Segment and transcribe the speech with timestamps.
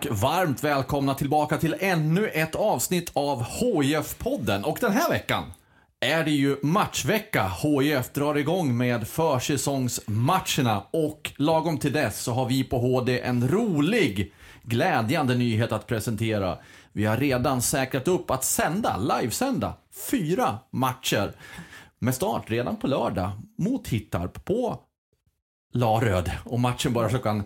[0.00, 5.44] Och varmt välkomna tillbaka till ännu ett avsnitt av hif podden Och den här veckan
[6.00, 7.48] är det ju matchvecka.
[7.62, 13.48] HIF drar igång med försäsongsmatcherna och lagom till dess så har vi på HD en
[13.48, 14.32] rolig,
[14.62, 16.58] glädjande nyhet att presentera.
[16.92, 19.74] Vi har redan säkrat upp att sända, livesända,
[20.10, 21.32] fyra matcher
[21.98, 24.80] med start redan på lördag mot Hittarp på
[25.72, 27.42] Laröd och matchen börjar klockan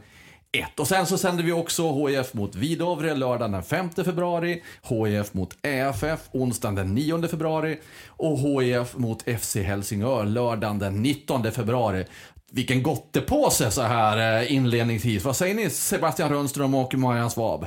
[0.55, 0.81] 1.
[0.81, 5.57] Och sen så sänder vi också HIF mot Vidovre lördagen den 5 februari, HIF mot
[5.63, 12.05] EFF onsdagen den 9 februari och HIF mot FC Helsingör lördagen den 19 februari.
[12.51, 15.25] Vilken gottepåse så här eh, inledningsvis.
[15.25, 17.67] Vad säger ni Sebastian Rönnström och Marianne Svab?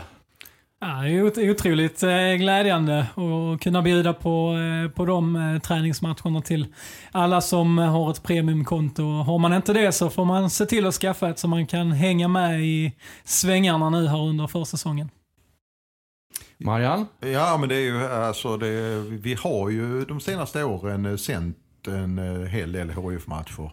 [0.79, 5.59] Ja, det är ot- otroligt eh, glädjande att kunna bjuda på, eh, på de eh,
[5.61, 6.65] träningsmatcherna till
[7.11, 9.03] alla som har ett premiumkonto.
[9.03, 11.91] Har man inte det så får man se till att skaffa ett så man kan
[11.91, 15.09] hänga med i svängarna nu här under försäsongen.
[16.57, 17.05] Marianne?
[17.19, 22.47] Ja, men det är ju alltså, det, vi har ju de senaste åren sänt en
[22.47, 23.71] hel del HIF-matcher.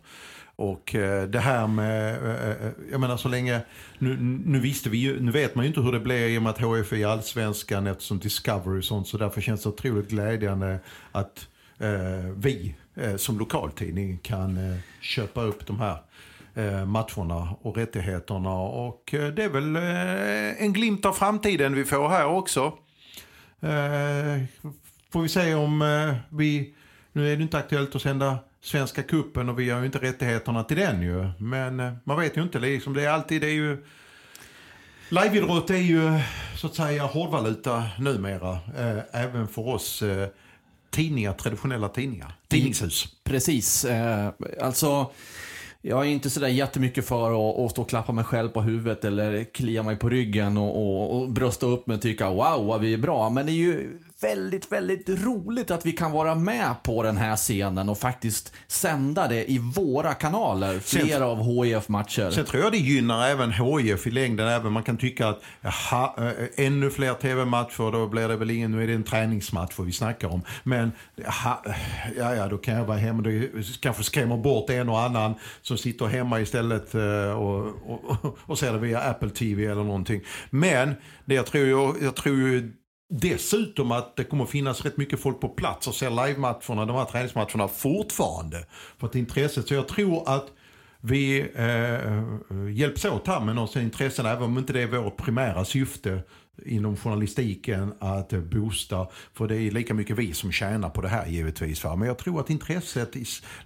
[0.57, 3.61] Och eh, det här med, eh, eh, jag menar så länge,
[3.99, 6.43] nu, nu visste vi ju, nu vet man ju inte hur det blir i och
[6.43, 10.09] med att HIF är i allsvenskan eftersom Discovery och sånt, så därför känns det otroligt
[10.09, 10.79] glädjande
[11.13, 15.99] att eh, vi eh, som lokaltidning kan eh, köpa upp de här
[16.55, 18.55] eh, matcherna och rättigheterna.
[18.61, 22.61] Och eh, det är väl eh, en glimt av framtiden vi får här också.
[23.61, 24.45] Eh,
[25.11, 26.75] får vi se om eh, vi,
[27.13, 30.65] nu är det inte aktuellt att sända Svenska kuppen och vi har ju inte rättigheterna
[30.65, 31.31] till den ju.
[31.39, 33.85] Men eh, man vet ju inte, liksom, det är alltid, det är ju
[35.09, 36.21] Liveidrott är ju
[36.57, 38.53] så att säga hårdvaluta numera.
[38.53, 40.29] Eh, även för oss eh,
[40.91, 42.33] tidningar, traditionella tidningar.
[42.49, 43.09] Tidningshus.
[43.25, 43.85] Precis.
[43.85, 44.29] Eh,
[44.61, 45.11] alltså,
[45.83, 49.05] jag är inte sådär jättemycket för att, att stå och klappa mig själv på huvudet
[49.05, 52.81] eller klia mig på ryggen och, och, och brösta upp mig och tycka wow vad
[52.81, 53.31] vi är bra.
[53.31, 57.37] Men det är ju väldigt, väldigt roligt att vi kan vara med på den här
[57.37, 60.79] scenen och faktiskt sända det i våra kanaler.
[60.79, 62.31] Flera av HIF-matcher.
[62.31, 64.49] Sen tror jag det gynnar även HIF i längden.
[64.49, 68.71] Även man kan tycka att jaha, äh, ännu fler tv-matcher, då blir det väl ingen,
[68.71, 70.43] nu är det en träningsmatch vi snackar om.
[70.63, 71.59] Men jaha,
[72.17, 73.23] ja, ja, då kan jag vara hemma.
[73.23, 78.59] Det kanske skrämmer bort en och annan som sitter hemma istället äh, och, och, och
[78.59, 80.21] ser det via Apple TV eller någonting.
[80.51, 82.73] Men det jag tror, jag, jag tror ju
[83.11, 87.05] Dessutom att det kommer finnas rätt mycket folk på plats och ser live-matcherna, de här
[87.05, 88.67] träningsmatcherna fortfarande.
[88.99, 90.47] För att intresset, så jag tror att
[91.01, 95.65] vi eh, hjälps åt här med några intressen, även om inte det är vårt primära
[95.65, 96.23] syfte
[96.67, 99.07] inom journalistiken att boosta.
[99.33, 101.85] För det är lika mycket vi som tjänar på det här givetvis.
[101.85, 101.97] Va?
[101.97, 103.15] Men jag tror att intresset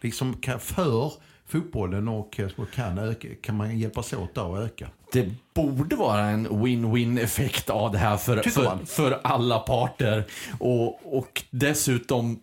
[0.01, 1.13] liksom kan, för
[1.49, 4.89] fotbollen och eh, kan, öka, kan man hjälpas åt och öka.
[5.13, 10.25] Det borde vara en win-win effekt av det här för, för, för alla parter.
[10.59, 12.41] Och, och dessutom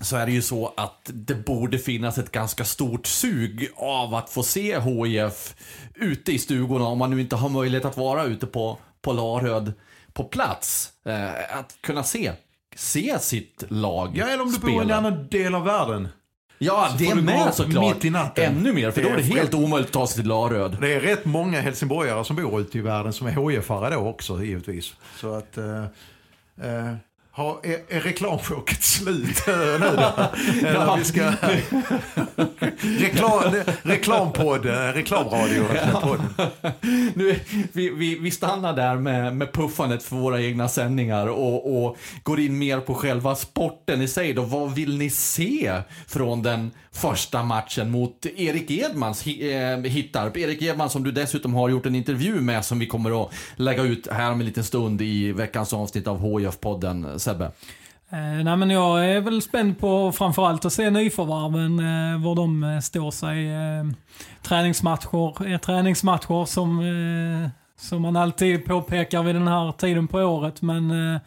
[0.00, 4.30] så är det ju så att det borde finnas ett ganska stort sug av att
[4.30, 5.54] få se HIF
[5.94, 9.72] ute i stugorna om man nu inte har möjlighet att vara ute på, på Laröd
[10.12, 10.92] på plats.
[11.04, 12.32] Eh, att kunna se,
[12.76, 14.72] se sitt lag Ja, eller om du spela.
[14.72, 16.08] bor i en annan del av världen.
[16.58, 17.94] Ja, så det är med såklart.
[17.94, 18.56] mitt i natten.
[18.56, 20.76] Ännu mer, för Det då är det helt omöjligt att ta sig till Laröd.
[20.80, 24.42] Det är rätt många helsingborgare som bor ute i världen som är HIF-are då också
[24.44, 24.94] givetvis.
[25.16, 25.58] Så att...
[25.58, 25.84] Eh,
[26.62, 26.94] eh,
[27.38, 30.12] har, är, är reklamchocket slut nu då?
[30.66, 31.22] Eller vi ska...
[32.98, 35.64] Reklam, reklampodd, eh, reklamradio.
[37.14, 37.40] Nu,
[37.72, 42.40] vi, vi, vi stannar där med, med puffandet för våra egna sändningar och, och går
[42.40, 44.32] in mer på själva sporten i sig.
[44.32, 44.42] Då.
[44.42, 46.70] Vad vill ni se från den
[47.00, 50.36] första matchen mot Erik Edmans eh, Hittarp?
[50.36, 53.82] Erik Edman som du dessutom har gjort en intervju med som vi kommer att lägga
[53.82, 57.44] ut här om en liten stund i veckans avsnitt av HIF-podden, Sebbe.
[58.10, 62.64] Eh, nej men jag är väl spänd på framförallt att se nyförvärven, eh, var de
[62.64, 63.50] eh, står sig.
[63.50, 63.84] Eh,
[64.42, 67.50] träningsmatcher är träningsmatcher som eh,
[67.80, 70.62] som man alltid påpekar vid den här tiden på året.
[70.62, 71.20] Men, eh,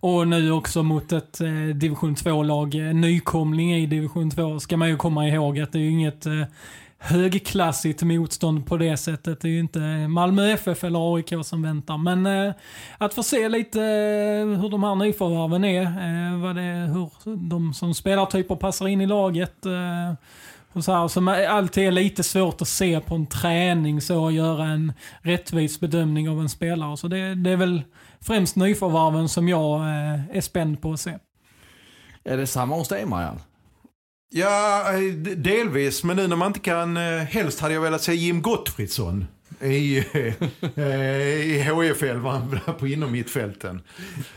[0.00, 4.88] och nu också mot ett eh, division 2-lag, eh, nykomling i division 2, ska man
[4.88, 6.42] ju komma ihåg att det är ju inget eh,
[6.98, 9.40] högklassigt motstånd på det sättet.
[9.40, 11.98] Det är ju inte Malmö FF eller AIK som väntar.
[11.98, 12.54] Men eh,
[12.98, 17.74] att få se lite eh, hur de här nyförvärven är, eh, vad det, hur de
[17.74, 19.66] som spelartyper passar in i laget.
[19.66, 20.14] Eh,
[20.72, 24.32] och så här, som alltid är lite svårt att se på en träning så och
[24.32, 26.96] göra en rättvis bedömning av en spelare.
[26.96, 27.82] Så det, det är väl
[28.20, 31.18] främst nyförvärven som jag eh, är spänd på att se.
[32.24, 33.40] Är det samma hos dig Marianne?
[34.32, 36.04] Ja, eh, delvis.
[36.04, 36.96] Men nu när man inte kan...
[36.96, 39.26] Eh, helst hade jag velat se Jim Gottfridsson
[39.60, 39.98] i,
[40.76, 43.82] eh, i i var han på inommittfälten.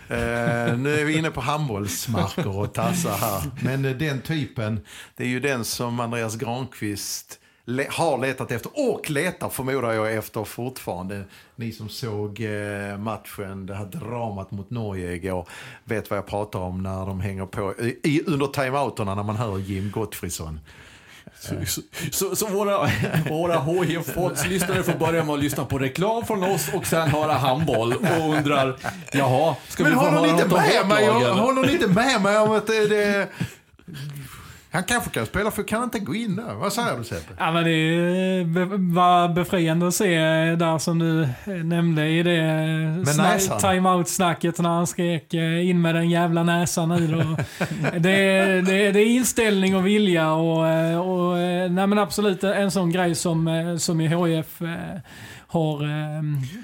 [0.08, 3.42] Eh, nu är vi inne på handbollsmarker och tassar här.
[3.64, 4.80] Men eh, den typen,
[5.16, 7.40] det är ju den som Andreas Granqvist
[7.90, 11.24] har letat efter och letar förmodar jag efter fortfarande.
[11.56, 12.42] Ni som såg
[13.00, 15.48] matchen, det här dramat mot Norge igår,
[15.84, 17.74] vet vad jag pratar om när de hänger på
[18.04, 20.60] i, under timeouterna när man hör Jim Gottfridsson.
[21.44, 21.82] Så,
[22.12, 22.90] så, så, våra,
[23.30, 27.94] våra HIF-lyssnare får börja med att lyssna på reklam från oss och sen höra handboll
[27.94, 28.76] och undrar,
[29.12, 32.52] jaha, ska Men vi få höra något med om mig, ni inte med mig om
[32.52, 33.28] att det, det
[34.74, 36.54] han kanske kan spela för kan inte gå in där.
[36.54, 37.34] Vad säger du Seppe?
[37.38, 40.18] Ja, men det var befriande att se
[40.56, 41.28] där som du
[41.64, 42.40] nämnde i det
[43.60, 47.36] timeout-snacket när han skrek eh, in med den jävla näsan nu
[48.00, 52.72] det, det, det är inställning och vilja och, eh, och eh, nej men absolut en
[52.72, 54.62] sån grej som, som i HIF
[55.54, 56.24] har, eh,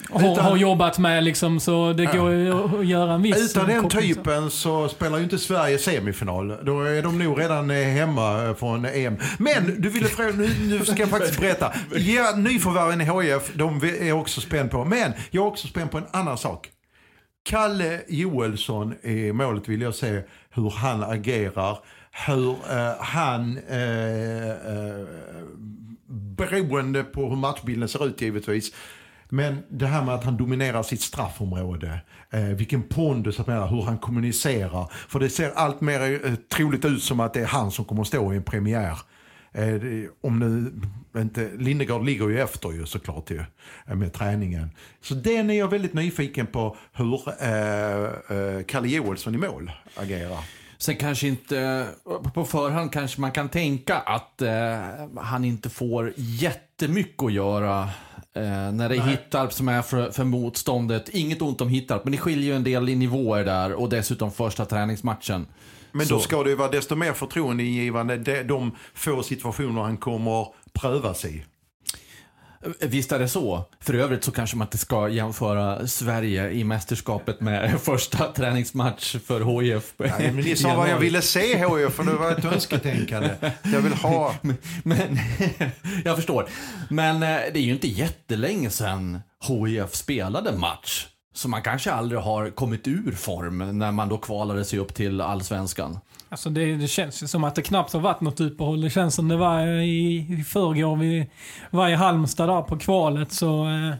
[0.09, 2.69] har, har, jobbat med liksom, så det går ja.
[2.79, 6.57] att göra en viss Utan den typen så spelar ju inte Sverige semifinal.
[6.65, 9.17] Då är de nog redan eh, hemma från EM.
[9.37, 11.73] Men du ville fråga, nu, nu ska jag faktiskt berätta.
[11.95, 14.85] Ja, nyförvärven i HIF, de är också spänd på.
[14.85, 16.69] Men jag är också spänd på en annan sak.
[17.43, 21.77] Kalle Joelsson i målet vill jag se hur han agerar.
[22.27, 22.55] Hur uh,
[22.99, 23.75] han uh,
[24.71, 25.07] uh,
[26.09, 28.73] beroende på hur matchbilden ser ut givetvis.
[29.29, 34.91] Men det här med att han dominerar sitt straffområde, eh, vilken pondus, hur han kommunicerar.
[35.07, 38.01] För det ser allt mer eh, troligt ut som att det är han som kommer
[38.01, 38.97] att stå i en premiär.
[39.51, 39.81] Eh,
[40.21, 40.71] om nu
[41.21, 43.43] inte, Lindegård ligger ju efter ju såklart ju,
[43.87, 44.69] eh, med träningen.
[45.01, 50.39] Så den är jag väldigt nyfiken på hur eh, eh Kalle Joelsson i mål agerar.
[50.81, 51.87] Sen kanske inte,
[52.33, 54.79] på förhand kanske man kan tänka att eh,
[55.17, 57.81] han inte får jättemycket att göra
[58.33, 61.09] eh, när det är Hittarp som är för, för motståndet.
[61.09, 64.31] Inget ont om Hittarp, men det skiljer ju en del i nivåer där och dessutom
[64.31, 65.47] första träningsmatchen.
[65.91, 71.25] Men då ska det ju vara desto mer förtroendeingivande de få situationer han kommer prövas
[71.25, 71.45] i.
[72.79, 73.65] Visst är det så.
[73.79, 79.61] För övrigt så kanske man inte ska jämföra Sverige i mästerskapet med första träningsmatch för
[79.61, 79.93] HIF.
[79.97, 83.29] Nej, men ni sa vad jag ville se HIF, för det var ett önsketänkande.
[83.63, 84.35] Jag vill ha...
[84.41, 85.19] Men, men
[86.05, 86.49] jag förstår.
[86.89, 91.07] Men eh, det är ju inte jättelänge sedan HIF spelade match.
[91.33, 95.21] Så man kanske aldrig har kommit ur form när man då kvalade sig upp till
[95.21, 95.99] allsvenskan.
[96.31, 98.81] Alltså det, det, känns ju som att det knappt har varit något uppehåll.
[98.81, 101.29] Det känns som det var i, i förrgår vi
[101.71, 103.31] var i Halmstad där på kvalet.
[103.31, 103.93] Så, eh,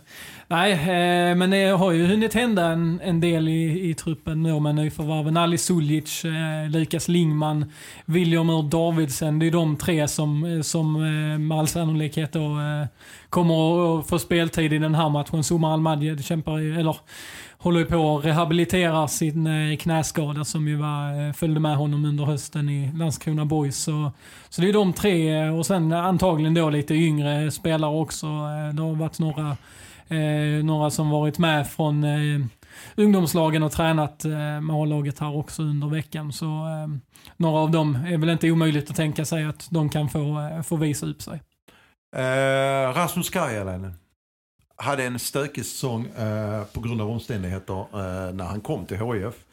[0.49, 4.59] nej, eh, men det har ju hunnit hända en, en del i, i truppen nu
[4.59, 5.37] med nyförvärven.
[5.37, 7.71] Ali Suljic, eh, Lukas Lingman,
[8.05, 9.39] William Ur Davidsen.
[9.39, 12.87] Det är de tre som, eh, som eh, med all sannolikhet då, eh,
[13.29, 15.43] kommer att få speltid i den här matchen.
[15.43, 16.97] Sumar Al-Madjed kämpar ju, eller
[17.57, 22.05] håller ju på att rehabilitera sin eh, knäskada som ju var, eh, följde med honom
[22.05, 23.77] under hösten i Landskrona Boys.
[23.77, 24.11] Så,
[24.49, 28.27] så det är de tre och sen antagligen då lite yngre spelare också.
[28.73, 29.57] Det har varit några,
[30.09, 32.45] Eh, några som varit med från eh,
[32.95, 36.33] ungdomslagen och tränat eh, med A-laget här också under veckan.
[36.33, 36.87] Så eh,
[37.37, 40.61] några av dem är väl inte omöjligt att tänka sig att de kan få, eh,
[40.61, 41.41] få visa upp sig.
[42.15, 43.93] Eh, Rasmus Karjalainen
[44.75, 49.45] hade en stökig säsong eh, på grund av omständigheter eh, när han kom till HIF.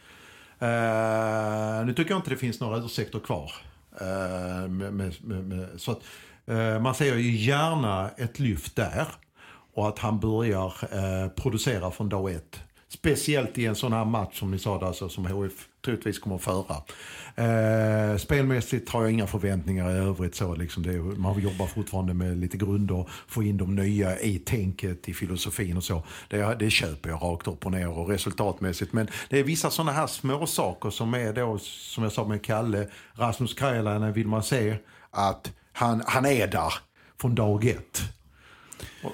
[0.58, 3.52] Eh, nu tycker jag inte det finns några ursäkter kvar.
[4.00, 6.00] Eh, med, med, med, så att,
[6.46, 9.06] eh, man ser ju gärna ett lyft där
[9.76, 12.60] och att han börjar eh, producera från dag ett.
[12.88, 16.42] Speciellt i en sån här match som ni sa, alltså, som HIF troligtvis kommer att
[16.42, 16.76] föra.
[17.36, 20.34] Eh, spelmässigt har jag inga förväntningar i övrigt.
[20.34, 25.08] Så, liksom det, man jobbar fortfarande med lite grunder, få in de nya i tänket,
[25.08, 26.02] i filosofin och så.
[26.28, 28.92] Det, det köper jag rakt upp och ner och resultatmässigt.
[28.92, 32.44] Men det är vissa sådana här små saker som är då, som jag sa med
[32.44, 34.76] Kalle, Rasmus Kajalainen vill man se
[35.10, 36.72] att han, han är där
[37.20, 38.02] från dag ett.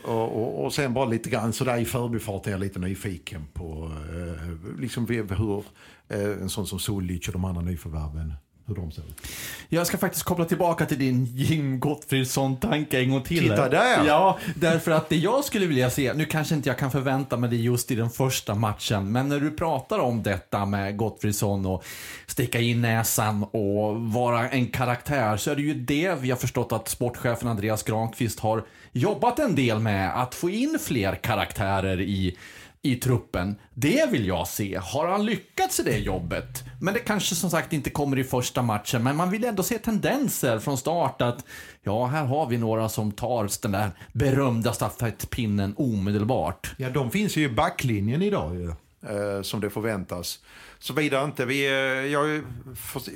[0.05, 3.93] Och, och, och sen bara lite grann sådär i förbifart är jag lite nyfiken på
[4.13, 5.65] eh, liksom hur
[6.09, 8.35] eh, en sån som Solic och de andra nyförvärven
[8.73, 9.27] hur de ser ut.
[9.69, 13.43] Jag ska faktiskt koppla tillbaka till din Jim Gottfridsson-tanke en gång till.
[13.43, 14.07] Titta där!
[14.07, 17.51] Ja, därför att det jag skulle vilja se, nu kanske inte jag kan förvänta mig
[17.51, 21.85] det just i den första matchen, men när du pratar om detta med Gottfridsson och
[22.27, 26.73] sticka in näsan och vara en karaktär, så är det ju det vi har förstått
[26.73, 32.37] att sportchefen Andreas Granqvist har jobbat en del med, att få in fler karaktärer i
[32.83, 33.57] i truppen.
[33.75, 34.81] Det vill jag se.
[34.83, 36.65] Har han lyckats i det jobbet?
[36.81, 39.79] Men det kanske som sagt inte kommer i första matchen, men man vill ändå se
[39.79, 41.45] tendenser från start att
[41.83, 46.75] ja, här har vi några som tar den där berömda stafettpinnen omedelbart.
[46.77, 48.73] Ja, de finns ju i backlinjen idag ju.
[49.09, 50.39] Eh, som det förväntas.
[50.79, 51.67] Såvida inte vi...
[51.67, 51.73] Eh,
[52.13, 52.43] jag,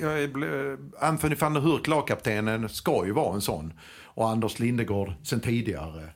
[0.01, 3.73] jag, jag, Anthony van der Hurk, lagkaptenen, ska ju vara en sån.
[4.03, 6.09] Och Anders Lindegård sen tidigare.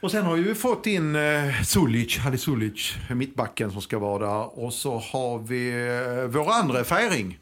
[0.00, 4.58] Och sen har vi fått in eh, Sulic, Hadi Sulic, mittbacken som ska vara där.
[4.58, 7.38] Och så har vi eh, vår andra färing.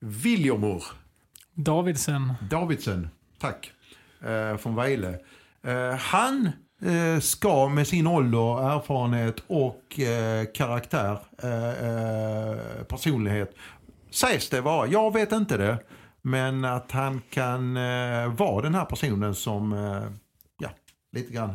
[0.00, 0.84] Viljomur.
[1.54, 2.32] Davidsen.
[2.50, 3.70] Davidsen, tack.
[4.24, 5.18] Eh, från Vejle.
[5.64, 6.50] Eh, han
[6.82, 13.54] eh, ska med sin ålder, erfarenhet och eh, karaktär, eh, personlighet,
[14.10, 14.86] sägs det vara.
[14.86, 15.78] Jag vet inte det.
[16.22, 17.74] Men att han kan
[18.36, 19.72] vara den här personen som
[21.12, 21.50] lite grann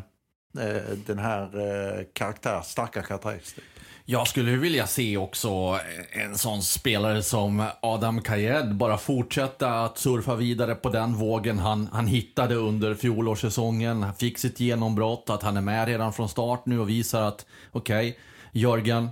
[0.60, 3.64] eh, den här eh, karaktär, starka karaktäristik.
[4.10, 5.80] Jag skulle vilja se också
[6.12, 11.90] en sån spelare som Adam Kajed bara fortsätta att surfa vidare på den vågen han,
[11.92, 14.04] han hittade under fjolårssäsongen.
[14.04, 17.46] Han fick sitt genombrott, att han är med redan från start nu och visar att
[17.72, 18.22] okej, okay,
[18.52, 19.10] Jörgen,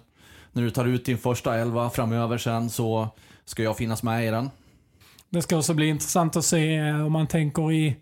[0.51, 3.09] när du tar ut din första elva framöver sen så
[3.45, 4.49] ska jag finnas med i den.
[5.29, 7.95] Det ska också bli intressant att se eh, om man tänker i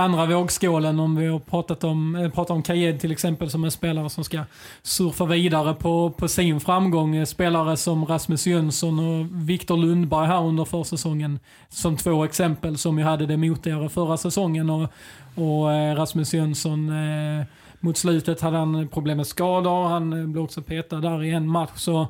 [0.00, 3.70] andra vågskålen om vi har pratat om, eh, pratat om Kajed till exempel som en
[3.70, 4.44] spelare som ska
[4.82, 7.16] surfa vidare på, på sin framgång.
[7.16, 11.38] Eh, spelare som Rasmus Jönsson och Viktor Lundberg här under försäsongen
[11.68, 14.90] som två exempel som ju hade det motigare förra säsongen och,
[15.34, 17.46] och eh, Rasmus Jönsson eh,
[17.80, 19.88] mot slutet hade han problem med skador.
[19.88, 21.70] Han blev också petad där i en match.
[21.74, 22.08] Så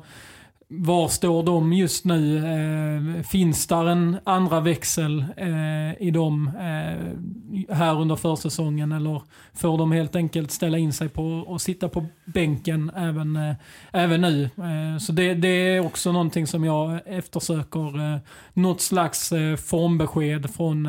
[0.71, 2.37] var står de just nu?
[2.37, 9.21] Eh, finns där en andra växel eh, i dem eh, här under försäsongen eller
[9.53, 13.55] får de helt enkelt ställa in sig på och sitta på bänken även, eh,
[13.91, 14.43] även nu?
[14.43, 18.13] Eh, så det, det, är också någonting som jag eftersöker.
[18.13, 18.19] Eh,
[18.53, 20.87] något slags eh, formbesked från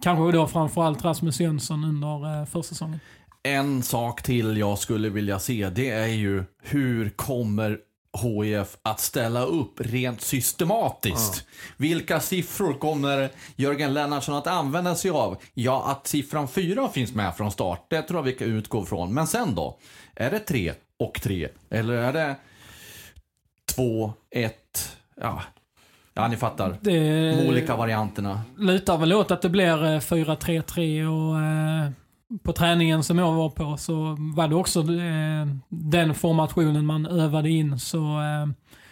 [0.00, 3.00] kanske då framförallt Rasmus Jönsson under eh, försäsongen.
[3.42, 7.78] En sak till jag skulle vilja se, det är ju hur kommer
[8.18, 11.44] HIF att ställa upp rent systematiskt.
[11.46, 11.72] Ja.
[11.76, 15.36] Vilka siffror kommer Jörgen Lennartsson att använda sig av?
[15.54, 19.14] Ja, att siffran 4 finns med från start, det tror jag vi kan utgå från.
[19.14, 19.78] Men sen då?
[20.14, 21.48] Är det 3 och 3?
[21.70, 22.36] Eller är det
[23.74, 24.56] 2, 1?
[25.20, 25.42] Ja,
[26.14, 26.76] Ja, ni fattar.
[26.80, 28.42] Det, De olika varianterna.
[28.58, 31.90] Lutar väl åt att det blir 4-3-3 eh, och eh,
[32.42, 37.50] på träningen som jag var på så var det också eh, den formationen man övade
[37.50, 37.78] in.
[37.78, 38.46] Så, eh,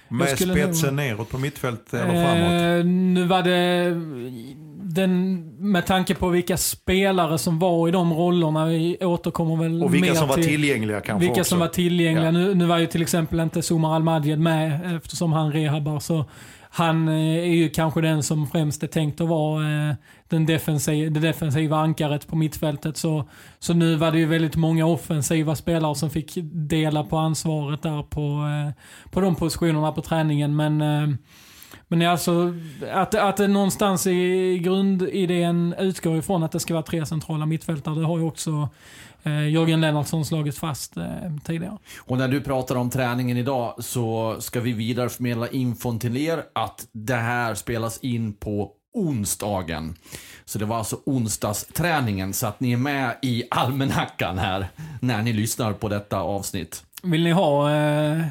[0.08, 2.86] med spetsen nog, neråt på mittfält eller eh, framåt?
[2.86, 3.94] Nu var det,
[4.82, 9.94] den, med tanke på vilka spelare som var i de rollerna, vi återkommer väl Och
[9.94, 11.48] vilka som var tillgängliga kanske Vilka också.
[11.48, 12.24] som var tillgängliga.
[12.24, 12.30] Ja.
[12.30, 16.00] Nu, nu var ju till exempel inte Somar Al-Madjed med eftersom han rehabbar.
[16.00, 16.24] Så
[16.72, 19.94] han eh, är ju kanske den som främst är tänkt att vara eh,
[20.28, 22.96] den defensiva, det defensiva ankaret på mittfältet.
[22.96, 27.82] Så, så nu var det ju väldigt många offensiva spelare som fick dela på ansvaret
[27.82, 30.56] där på, eh, på de positionerna på träningen.
[30.56, 30.80] Men
[31.90, 32.54] men alltså
[32.92, 37.94] att, att det någonstans i grundidén utgår ifrån att det ska vara tre centrala mittfältare,
[37.94, 38.68] det har ju också
[39.22, 41.04] eh, Jörgen Lennartsson slagit fast eh,
[41.44, 41.78] tidigare.
[41.98, 46.86] Och när du pratar om träningen idag så ska vi vidareförmedla infon till er att
[46.92, 49.94] det här spelas in på onsdagen.
[50.44, 54.68] Så det var alltså onsdagsträningen, så att ni är med i almanackan här
[55.00, 56.84] när ni lyssnar på detta avsnitt.
[57.02, 58.22] Vill ni ha eh,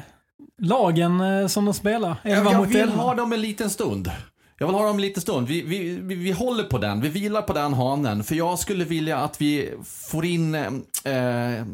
[0.60, 2.16] lagen eh, som de spelar?
[2.22, 4.10] Jag, jag vill ha dem en liten stund.
[4.58, 5.48] Jag vill ha dem en liten stund.
[5.48, 8.24] Vi, vi, vi, vi, håller på den, vi vilar på den hanen.
[8.24, 11.66] För jag skulle vilja att vi får in eh,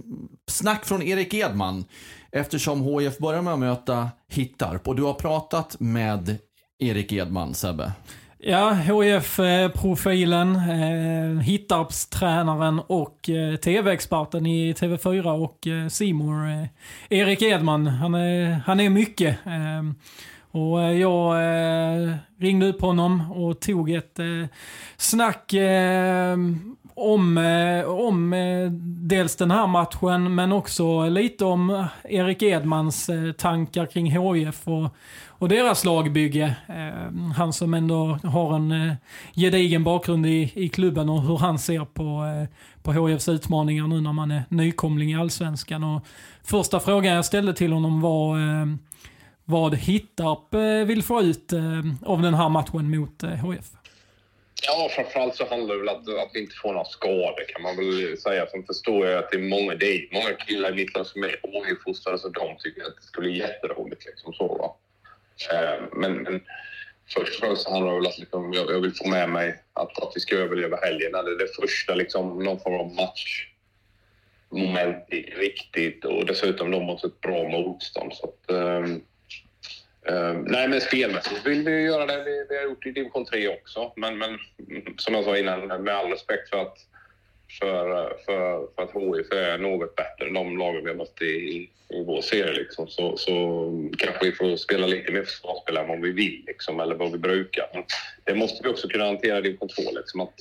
[0.51, 1.85] snack från Erik Edman.
[2.33, 4.89] Eftersom HIF börjar med att möta Hittarp.
[4.89, 6.39] Och du har pratat med
[6.79, 7.93] Erik Edman, Sebbe.
[8.49, 16.67] Ja, HIF-profilen, eh, eh Hittarpstränaren och eh, TV-experten i TV4 och eh, Simor eh,
[17.09, 17.87] Erik Edman.
[17.87, 19.39] Han är, han är mycket.
[19.47, 19.83] Eh,
[20.51, 24.49] och eh, jag eh, ringde upp honom och tog ett eh,
[24.97, 26.37] snack eh,
[26.95, 28.71] om, eh, om eh,
[29.09, 34.95] dels den här matchen men också lite om Erik Edmans eh, tankar kring HIF och,
[35.39, 36.57] och deras lagbygge.
[36.69, 38.95] Eh, han som ändå har en eh,
[39.35, 42.49] gedigen bakgrund i, i klubben och hur han ser på, eh,
[42.83, 45.85] på HIFs utmaningar nu när man är nykomling i Allsvenskan.
[45.85, 46.03] Och
[46.45, 48.37] första frågan jag ställde till honom var
[49.45, 50.55] vad Hittarp
[50.89, 51.53] vill få ut
[52.03, 53.65] av den här matchen mot HIF.
[54.63, 57.63] Ja, framförallt så handlar det väl om att, att vi inte får några skador kan
[57.63, 58.47] man väl säga.
[58.47, 61.23] Sen förstår jag att det är många, det är många killar i mitt lag som
[61.23, 61.29] är
[61.69, 64.07] HIF-fostrade så de tycker att det skulle bli jätteroligt.
[64.07, 64.77] Liksom, så, va?
[65.53, 66.41] Eh, men, men
[67.15, 69.63] först och främst handlar det väl om att liksom, jag, jag, vill få med mig
[69.73, 71.13] att, att vi ska överleva helgen.
[71.13, 72.95] Det är det första, liksom, någon form av
[74.51, 75.05] matchmoment
[75.37, 78.13] riktigt och dessutom de mot ett bra motstånd.
[78.15, 79.03] Så att, um,
[80.03, 83.49] um, nej, men spelmässigt vill vi göra det vi, vi har gjort i division 3
[83.49, 83.93] också.
[83.97, 84.39] Men, men
[84.97, 86.79] som jag sa innan, med all respekt för att,
[87.49, 91.71] för, för, för att HIF är något bättre än de lagen vi har mött i,
[91.89, 92.53] i vår serie.
[92.53, 92.89] Liksom.
[92.89, 93.33] Så, så
[93.99, 97.19] kanske vi får spela lite mer försvarsspel än vad vi vill, liksom, eller vad vi
[97.19, 97.71] brukar.
[97.75, 97.85] Men
[98.25, 99.83] det måste vi också kunna hantera i division 2.
[99.93, 100.35] Liksom, att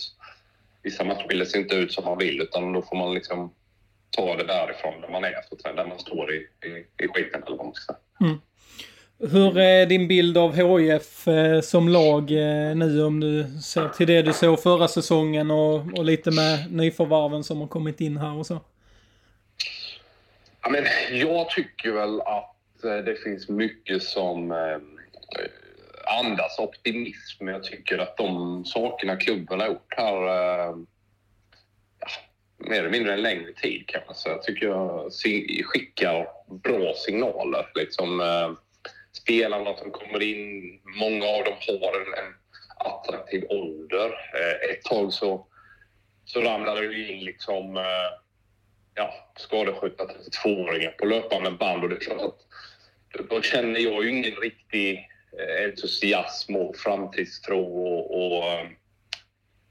[0.84, 3.54] vissa matchbilder ser inte ut som man vill, utan då får man liksom
[4.10, 7.58] ta det därifrån där man är, så där man står i, i, i skiten eller
[7.58, 8.30] vad man ska säga.
[8.30, 8.42] Mm.
[9.20, 14.08] Hur är din bild av HIF eh, som lag eh, nu om du ser till
[14.08, 18.38] det du såg förra säsongen och, och lite med nyförvarven som har kommit in här
[18.38, 18.62] och så?
[20.62, 24.52] Ja, men jag tycker väl att eh, det finns mycket som
[26.24, 27.48] andas optimism.
[27.48, 30.16] Jag tycker att de sakerna klubben har gjort här
[32.00, 32.10] ja,
[32.58, 34.36] mer eller mindre en längre tid kan man säga.
[34.36, 35.12] Jag tycker jag
[35.64, 37.72] skickar bra signaler.
[37.76, 38.52] Liksom, eh,
[39.16, 42.34] spelarna som kommer in, många av dem har en, en
[42.78, 44.06] attraktiv ålder.
[44.08, 45.48] Eh, ett tag så,
[46.26, 48.12] så ramlade det in liksom, eh,
[48.96, 54.10] ja, skadeskjutna 32-åringar på löpande band och det är klart att då känner jag ju
[54.10, 58.68] ingen riktig eh, entusiasm och framtidstro och, och eh,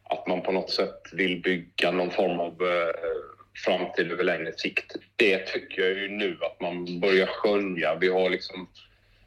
[0.05, 2.95] att man på något sätt vill bygga någon form av eh,
[3.65, 4.97] framtid över längre sikt.
[5.17, 7.95] Det tycker jag ju nu att man börjar skönja.
[7.95, 8.69] Vi har liksom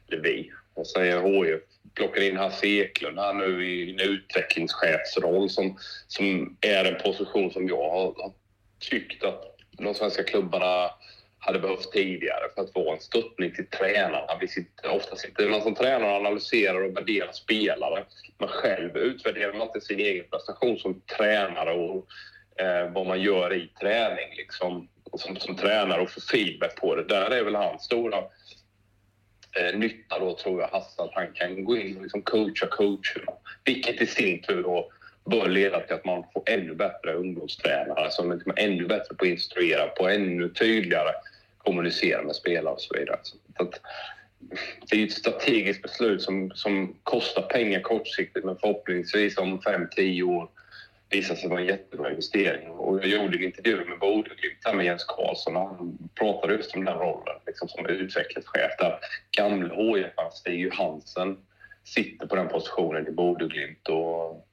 [0.08, 1.60] eller vi, jag säger HIF,
[1.94, 7.68] plockar in Hasse Eklund här nu i en utvecklingschefsroll som, som är en position som
[7.68, 8.32] jag har,
[8.90, 10.90] tyckt att de svenska klubbarna
[11.38, 14.38] hade behövt tidigare för att få en stöttning till tränarna.
[14.40, 18.04] Vi sitter, ofta sitter man som tränare och analyserar och värderar spelare,
[18.38, 22.06] men själv utvärderar man inte sin egen prestation som tränare och
[22.60, 27.04] eh, vad man gör i träning liksom, som, som tränare och får feedback på det.
[27.04, 28.22] Där är väl hans stora
[29.60, 33.32] eh, nytta då tror jag Hasse att han kan gå in och liksom coacha coacherna.
[33.64, 34.90] Vilket i sin tur då
[35.30, 39.30] bör leda till att man får ännu bättre ungdomstränare som är ännu bättre på att
[39.30, 41.12] instruera, på ännu tydligare
[41.58, 43.18] kommunicera med spelare och så vidare.
[43.56, 43.80] Så att,
[44.90, 50.48] det är ett strategiskt beslut som, som kostar pengar kortsiktigt men förhoppningsvis om 5-10 år
[51.10, 52.68] visade sig vara en jättebra investering.
[52.70, 56.84] Och jag gjorde en intervju med Bodeglimt med Jens Karlsson och han pratade just om
[56.84, 58.98] den rollen liksom som utvecklingschef där
[59.36, 61.38] gamle hif Stig Johansen,
[61.84, 64.46] sitter på den positionen i Bodeglimt och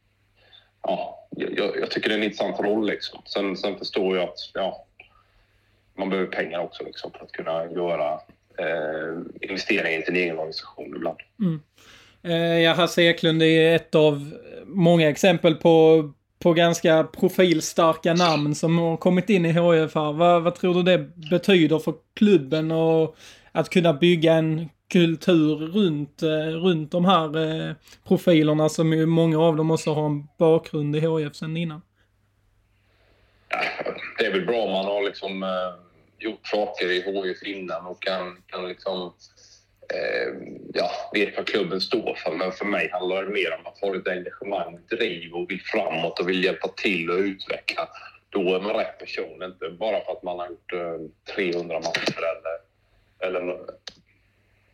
[0.81, 3.21] ja, jag, jag, tycker det är en intressant roll liksom.
[3.25, 4.85] Sen, sen förstår jag att ja,
[5.97, 8.13] man behöver pengar också liksom för att kunna göra
[8.57, 11.17] eh, investeringar i sin egen organisation ibland.
[11.39, 11.61] Mm.
[12.23, 16.03] Eh, ja, Hasse Eklund är ett av många exempel på
[16.39, 20.13] på ganska profilstarka namn som har kommit in i HIF här.
[20.13, 20.97] Vad, vad tror du det
[21.29, 23.15] betyder för klubben och
[23.51, 27.75] att kunna bygga en kultur runt, eh, runt de här eh,
[28.07, 31.81] profilerna som ju många av dem också har en bakgrund i HIF sen innan?
[33.49, 33.59] Ja,
[34.17, 35.49] det är väl bra om man har liksom eh,
[36.19, 39.13] gjort saker i HIF innan och kan, kan liksom
[39.89, 42.31] Ehm, ja, vet vad klubben står för.
[42.31, 46.19] Men för mig handlar det mer om att ha lite engagemang, driv och vill framåt
[46.19, 47.89] och vill hjälpa till och utveckla.
[48.29, 52.19] Då är man rätt person, inte bara för att man har gjort eh, 300 matcher
[52.19, 52.59] eller,
[53.29, 53.59] eller,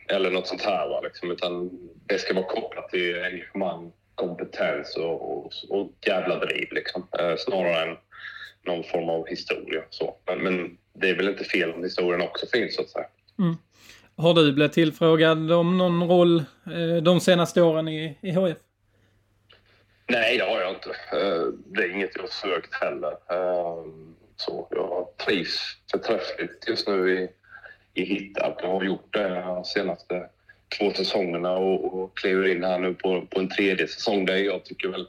[0.07, 0.87] eller något sånt här.
[0.87, 1.69] Va, liksom, utan
[2.05, 7.07] det ska vara kopplat till engagemang, kompetens och, och, och jävla driv liksom.
[7.19, 7.97] Eh, snarare än
[8.65, 9.81] någon form av historia.
[9.89, 10.15] Så.
[10.25, 13.07] Men, men, det är väl inte fel om historien också finns så att säga.
[13.39, 13.55] Mm.
[14.21, 18.57] Har du blivit tillfrågad om någon roll eh, de senaste åren i, i HF?
[20.07, 20.89] Nej, det har jag inte.
[20.89, 23.11] Eh, det är inget jag har sökt heller.
[23.11, 23.85] Eh,
[24.35, 27.29] så jag trivs förträffligt just nu i,
[28.01, 28.55] i Hittarp.
[28.61, 30.29] Jag har gjort det de senaste
[30.77, 34.65] två säsongerna och, och kliver in här nu på, på en tredje säsong där jag
[34.65, 35.07] tycker väl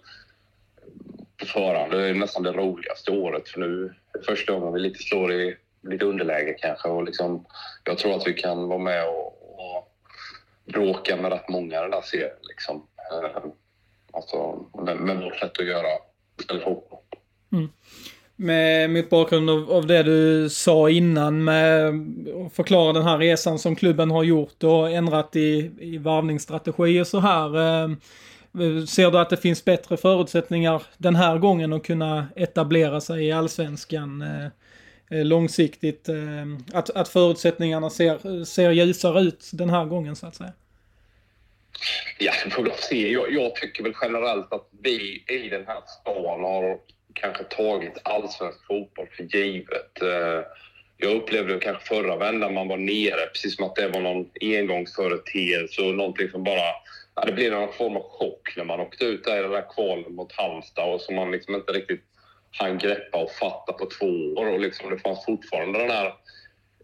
[1.37, 1.93] på förhand.
[1.93, 5.33] Det är nästan det roligaste året för nu är det första gången vi lite slår
[5.33, 6.89] i lite underläge kanske.
[6.89, 7.47] Och liksom,
[7.85, 9.93] jag tror att vi kan vara med och, och
[10.73, 12.37] bråka med rätt många i den där serien.
[12.43, 12.87] Liksom.
[13.13, 13.43] Eh,
[14.13, 15.89] alltså, med, med vårt sätt att göra
[16.51, 16.99] eller fotboll.
[17.53, 17.69] Mm.
[18.37, 21.89] Med, mot bakgrund av, av, det du sa innan med
[22.47, 27.07] att förklara den här resan som klubben har gjort och ändrat i, i varvningsstrategi och
[27.07, 27.57] så här.
[27.57, 27.91] Eh,
[28.89, 33.33] ser du att det finns bättre förutsättningar den här gången att kunna etablera sig i
[33.33, 34.49] allsvenskan eh
[35.13, 36.09] Eh, långsiktigt?
[36.09, 36.17] Eh,
[36.73, 40.53] att, att förutsättningarna ser, ser ljusare ut den här gången så att säga?
[42.19, 43.13] Ja, det får vi se.
[43.13, 46.79] Jag, jag, tycker väl generellt att vi i den här stan har
[47.13, 50.03] kanske tagit allsvensk fotboll för givet.
[50.03, 50.45] Eh,
[50.97, 55.83] jag upplevde kanske förra vändan man var nere, precis som att det var någon engångsföreteelse
[55.83, 56.73] och någonting som bara...
[57.15, 59.75] Ja, det blev någon form av chock när man åkte ut där i den där
[59.75, 62.05] kvalen mot Halmstad och som man liksom inte riktigt
[62.59, 64.47] han greppa och fatta på två år.
[64.47, 66.07] Och liksom det fanns fortfarande den här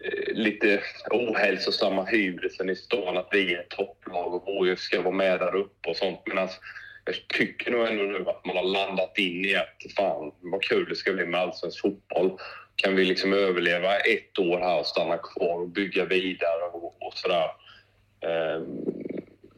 [0.00, 5.14] eh, lite ohälsosamma hybrisen i stan att vi är ett topplag och HIF ska vara
[5.14, 6.20] med där uppe och sånt.
[6.26, 6.60] Medan alltså,
[7.04, 10.88] jag tycker nog ändå nu att man har landat in i att fan vad kul
[10.88, 12.38] det ska bli med allsvensk fotboll.
[12.76, 17.14] Kan vi liksom överleva ett år här och stanna kvar och bygga vidare och, och
[17.14, 17.50] sådär.
[18.56, 19.07] Um,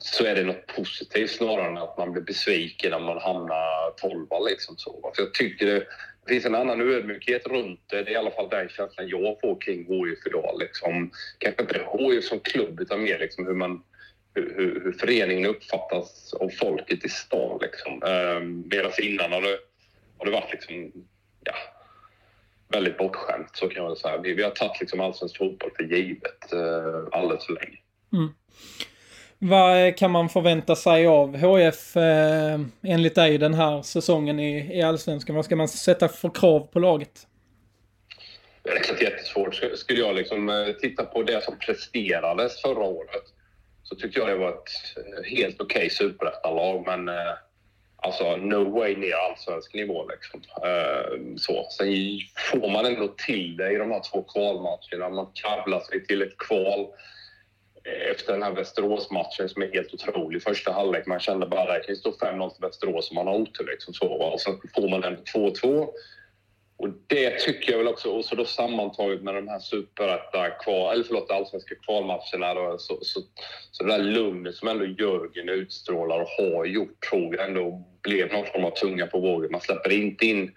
[0.03, 4.39] så är det något positivt snarare än att man blir besviken när man hamnar tolva.
[4.39, 5.13] Liksom så.
[5.17, 8.03] För jag tycker det, det finns en annan ödmjukhet runt det.
[8.03, 10.57] Det är i alla fall den känslan jag får kring HIF idag.
[10.61, 13.83] Liksom, kanske inte HIF som klubb utan mer liksom hur man
[14.35, 17.59] hur, hur, föreningen uppfattas av folket i stan.
[17.63, 18.03] Liksom.
[18.03, 19.59] Ehm, Medan innan har det,
[20.19, 20.93] har det varit liksom,
[21.45, 21.55] ja,
[22.69, 24.19] väldigt bortskämt, så kan man säga.
[24.19, 27.79] Vi, vi har tagit liksom allsvensk fotboll för givet eh, alldeles för länge.
[28.13, 28.29] Mm.
[29.43, 34.83] Vad kan man förvänta sig av HF eh, enligt dig den här säsongen i, i
[34.83, 35.37] Allsvenskan?
[35.37, 37.27] Vad ska man sätta för krav på laget?
[38.63, 39.55] Det är liksom jättesvårt.
[39.75, 43.25] Skulle jag liksom eh, titta på det som presterades förra året
[43.83, 46.85] så tyckte jag det var ett eh, helt okej okay superettanlag.
[46.87, 47.33] Men eh,
[47.97, 50.41] alltså no way ner allsvensk nivå liksom.
[50.65, 51.67] Eh, så.
[51.71, 52.21] Sen
[52.53, 55.09] får man ändå till det i de här två kvalmatcherna.
[55.09, 56.87] Man kavlar sig till ett kval
[58.11, 60.43] efter den här Västerås-matchen som är helt otrolig.
[60.43, 63.35] Första halvlek, man kände bara att det kan stå 5-0 till Västerås om man har
[63.35, 63.67] otur.
[63.67, 64.07] Liksom så.
[64.07, 65.89] Och sen får man den 2-2.
[66.77, 70.95] Och det tycker jag väl också, och så då sammantaget med de här superetta kval,
[70.95, 73.21] eller förlåt, allsvenska kvalmatcherna då, så, så,
[73.71, 78.33] så det där lugnet som ändå Jörgen utstrålar och har gjort tror jag ändå blev
[78.33, 79.53] någon form av tunga på vågen.
[79.53, 80.53] Man släpper inte in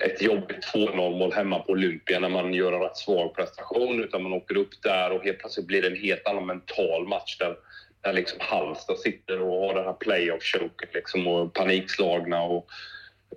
[0.00, 4.22] ett jobbigt 2-0 mål hemma på Olympia när man gör en rätt svag prestation utan
[4.22, 7.56] man åker upp där och helt plötsligt blir det en helt annan mental match där,
[8.00, 12.66] där liksom Halmstad sitter och har den här playoff-choken liksom och panikslagna och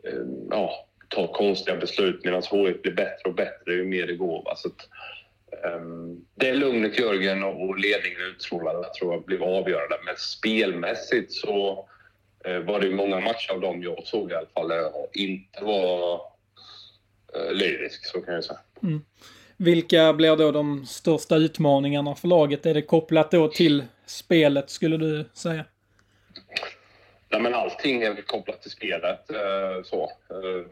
[0.03, 4.53] eh, ja, tar konstiga beslut medan HIF blir bättre och bättre ju mer det går.
[4.55, 4.89] Så att,
[5.73, 9.95] um, det är lugnet Jörgen och ledningen utstrålade tror jag blev avgörande.
[10.05, 11.89] Men spelmässigt så
[12.65, 16.13] var det många matcher av dem jag såg i alla fall där jag inte var
[17.37, 18.59] uh, lyrisk, så kan jag säga.
[18.83, 19.01] Mm.
[19.57, 22.65] Vilka blir då de största utmaningarna för laget?
[22.65, 25.65] Är det kopplat då till spelet skulle du säga?
[27.29, 29.31] Ja, men allting är kopplat till spelet.
[29.31, 30.03] Eh, så.
[30.03, 30.65] Eh,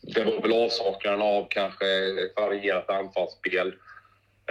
[0.00, 1.84] det var väl avsaknaden av kanske
[2.36, 3.74] varierat anfallsspel.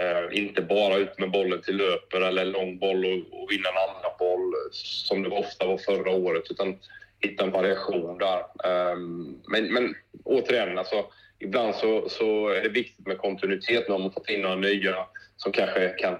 [0.02, 4.16] Eh, inte bara ut med bollen till löper eller lång boll och, vinna en andra
[4.18, 6.78] boll som det ofta var förra året, utan
[7.20, 8.44] hitta en variation där.
[8.64, 11.04] Ehm, men, men återigen, alltså,
[11.38, 13.88] ibland så, så är det viktigt med kontinuitet.
[13.88, 16.18] Nu har man fått in några nya som kanske kan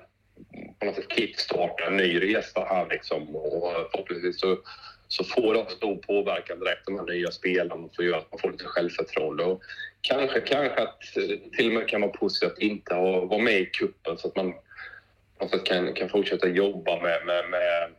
[0.79, 3.37] på något sätt kickstarta en ny resa här liksom.
[3.37, 4.59] Och förhoppningsvis så,
[5.13, 8.51] så får det stor påverkan direkt, de här nya spelarna, som gör att man får
[8.51, 9.45] lite självförtroende.
[9.45, 9.63] Och
[10.01, 13.61] kanske, kanske att eh, till och med kan vara positivt att inte ha, vara med
[13.61, 14.55] i kuppen så att man
[15.41, 17.91] alltså, kan, kan fortsätta jobba med, med, med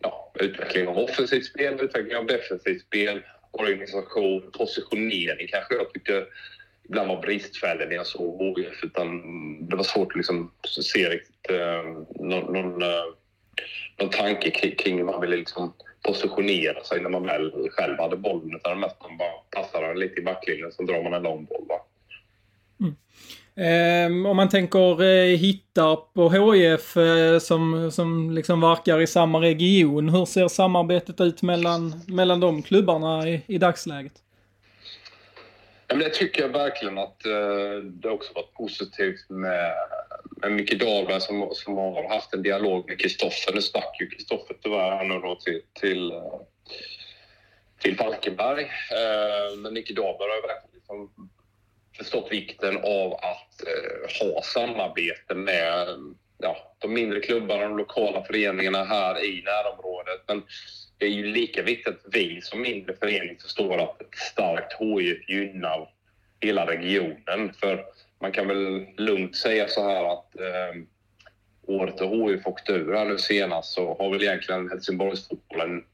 [0.00, 6.26] ja, utveckling av offensivt spel, utveckling av defensivt spel, organisation, positionering kanske jag tyckte
[6.88, 8.84] ibland var bristfällig när jag såg HIF.
[8.84, 9.22] Utan
[9.68, 11.82] det var svårt att liksom se riktigt eh,
[12.26, 13.04] någon, någon, eh,
[13.98, 18.16] någon tanke kring, kring hur man ville liksom positionera sig när man väl själv hade
[18.16, 18.56] bollen.
[18.56, 21.66] Utan mest man bara passar den lite i backlinjen, så drar man en lång boll.
[21.68, 21.80] Va?
[22.80, 22.94] Mm.
[23.56, 29.40] Eh, om man tänker eh, Hittarp och HIF eh, som, som liksom verkar i samma
[29.40, 30.08] region.
[30.08, 34.12] Hur ser samarbetet ut mellan, mellan de klubbarna i, i dagsläget?
[35.90, 39.74] Ja, men det tycker jag verkligen att eh, det också varit positivt med,
[40.42, 43.52] med Micke Dahlberg som, som har haft en dialog med Kristoffer.
[43.54, 46.40] Nu stack ju Kristoffer tyvärr nu då till, till, eh,
[47.78, 48.62] till Falkenberg.
[48.62, 51.30] Eh, men Micke Dahlberg har verkligen liksom
[51.96, 55.88] förstått vikten av att eh, ha samarbete med
[56.38, 60.22] ja, de mindre klubbarna, de lokala föreningarna här i närområdet.
[60.26, 60.42] Men
[61.00, 65.28] det är ju lika viktigt att vi som mindre förening förstår att ett starkt HIF
[65.28, 65.90] gynnar
[66.40, 67.52] hela regionen.
[67.60, 67.84] För
[68.20, 70.82] man kan väl lugnt säga så här att eh,
[71.62, 75.84] året då HIF åkte ur här nu senast så har väl egentligen Helsingborgsfotbollen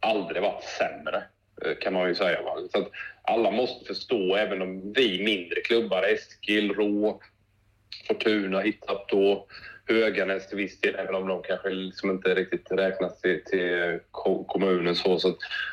[0.00, 1.22] aldrig varit sämre,
[1.64, 2.42] eh, kan man ju säga.
[2.42, 2.56] Va?
[2.72, 2.90] Så att
[3.22, 7.20] alla måste förstå, även om vi mindre klubbar, Eskil, Rå,
[8.08, 9.46] Fortuna, Hittarp då,
[9.94, 14.00] Höganäs till viss del, även om de kanske liksom inte riktigt räknas till, till
[14.46, 14.96] kommunen.
[14.96, 15.28] Så, så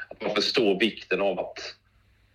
[0.09, 1.75] att man förstår vikten av att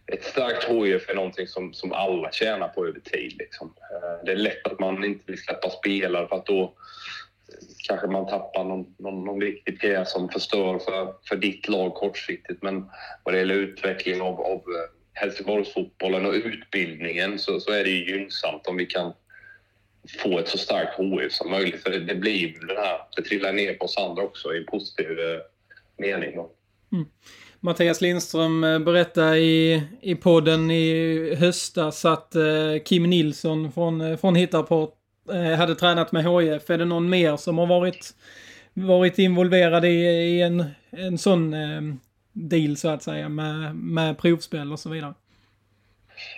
[0.06, 3.36] ett starkt HIF är någonting som, som alla tjänar på över tid.
[3.38, 3.74] Liksom.
[3.92, 6.74] Eh, det är lätt att man inte vill släppa spelare för att då
[7.88, 12.62] kanske man tappar någon, någon, någon viktig pjäs som förstör för, för ditt lag kortsiktigt.
[12.62, 12.90] Men
[13.22, 18.16] vad det gäller utveckling av, av eh, Helsingborgsfotbollen och utbildningen så, så är det ju
[18.16, 19.12] gynnsamt om vi kan
[20.08, 21.82] få ett så starkt HIF som möjligt.
[21.82, 25.10] För det, det blir det här, det trillar ner på oss andra också i positiv
[25.10, 25.40] eh,
[25.98, 26.36] mening.
[26.36, 26.50] Då.
[26.92, 27.06] Mm.
[27.60, 34.16] Mattias Lindström eh, berättade i, i podden i höstas att eh, Kim Nilsson från, eh,
[34.16, 34.94] från Hittarport
[35.32, 36.70] eh, hade tränat med HIF.
[36.70, 38.14] Är det någon mer som har varit,
[38.74, 41.80] varit involverad i, i en, en sån eh,
[42.32, 45.14] deal så att säga med, med provspel och så vidare?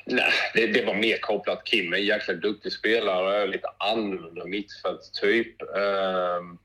[0.07, 1.65] Nej, det, det, var mer kopplat.
[1.65, 5.63] Kim är en jäkla duktig spelare, lite annorlunda mittfältstyp.
[5.63, 6.57] Uh,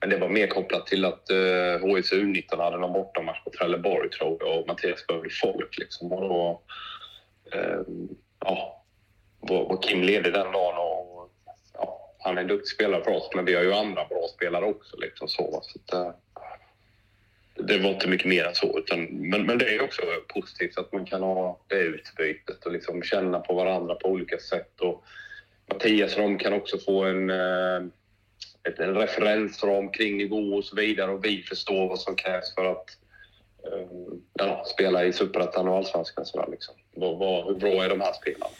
[0.00, 4.10] men det var mer kopplat till att uh, HSU 19 hade någon bortamatch på Trelleborg
[4.10, 5.78] tror jag och Mattias behövde folk.
[5.78, 6.12] Liksom.
[6.12, 6.62] Och då,
[7.54, 7.82] uh,
[8.44, 8.84] ja,
[9.40, 11.30] var, Kim ledig den dagen och
[11.74, 14.64] ja, han är en duktig spelare för oss men vi har ju andra bra spelare
[14.64, 14.96] också.
[14.96, 16.14] Liksom, så, så att, uh,
[17.58, 18.78] det var inte mycket mer än så.
[18.78, 23.02] Utan, men, men det är också positivt att man kan ha det utbytet och liksom
[23.02, 24.80] känna på varandra på olika sätt.
[24.80, 25.04] Och
[25.72, 27.76] Mattias och de kan också få en, eh,
[28.68, 32.64] ett, en referensram kring nivå och så vidare och vi förstår vad som krävs för
[32.64, 32.86] att
[33.64, 33.88] eh,
[34.32, 36.26] ja, spela i Superettan och Allsvenskan.
[36.26, 36.74] Så liksom.
[36.96, 38.54] vad, vad, hur bra är de här spelarna?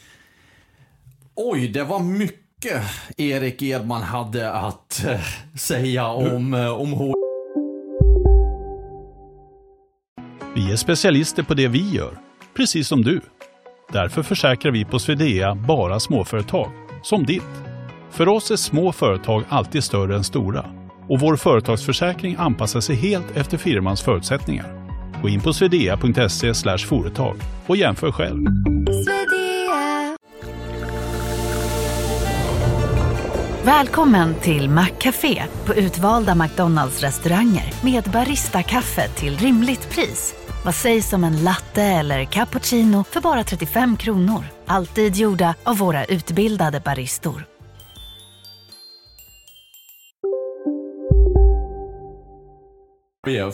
[1.35, 2.83] Oj, det var mycket
[3.17, 5.21] Erik Edman hade att eh,
[5.59, 6.95] säga om, äh, om
[10.69, 12.19] Vi är specialister på det vi gör,
[12.57, 13.21] precis som du.
[13.93, 16.71] Därför försäkrar vi på Swedea bara småföretag,
[17.03, 17.43] som ditt.
[18.11, 20.65] För oss är små företag alltid större än stora
[21.09, 24.89] och vår företagsförsäkring anpassar sig helt efter firmans förutsättningar.
[25.23, 28.47] Gå in på swedea.se företag och jämför själv.
[33.65, 40.38] Välkommen till Maccafé på utvalda McDonalds restauranger med Baristakaffe till rimligt pris.
[40.65, 44.45] Vad sägs om en latte eller cappuccino för bara 35 kronor?
[44.67, 47.45] Alltid gjorda av våra utbildade baristor.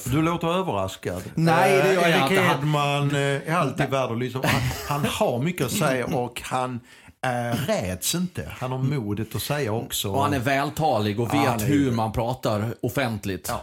[0.05, 1.23] Du låter överraskad.
[1.35, 2.43] Nej, det gör jag Erik inte.
[2.43, 4.49] Han- Edman eh, är alltid värd att lyssna på.
[4.49, 6.81] Han, han har mycket att säga och han
[7.27, 8.49] äh, räds inte.
[8.59, 10.11] Han har modet att säga också.
[10.13, 13.47] Och han är vältalig och Ja, vet är hur man pratar offentligt.
[13.53, 13.63] Ja.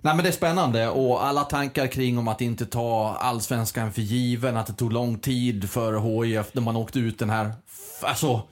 [0.00, 4.02] Nej men det är spännande och alla tankar kring om att inte ta allsvenskan för
[4.02, 7.52] given, att det tog lång tid för HIF när man åkte ut den här,
[8.02, 8.42] alltså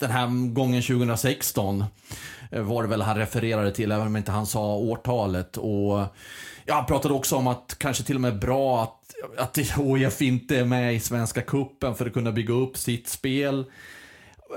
[0.00, 1.84] den här gången 2016
[2.50, 5.56] eh, var det väl han refererade till, även om inte han sa årtalet.
[5.56, 5.98] Och
[6.64, 10.58] ja, han pratade också om att kanske till och med bra att, att HIF inte
[10.58, 13.64] är med i Svenska Kuppen för att kunna bygga upp sitt spel.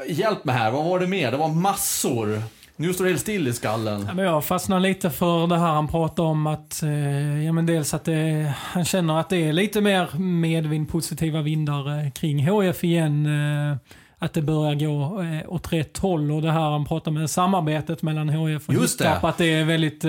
[0.07, 1.31] Hjälp mig här, vad var det mer?
[1.31, 2.43] Det var massor.
[2.75, 4.05] Nu står det helt still i skallen.
[4.07, 7.65] Ja, men jag fastnar lite för det här han pratar om att, eh, ja men
[7.65, 12.47] dels att det, han känner att det är lite mer medvind, positiva vindar eh, kring
[12.47, 13.25] HF igen.
[13.25, 13.77] Eh,
[14.17, 18.01] att det börjar gå eh, åt rätt håll och det här han pratar med samarbetet
[18.01, 19.01] mellan HF och Just.
[19.01, 20.05] Hittarp, att det är väldigt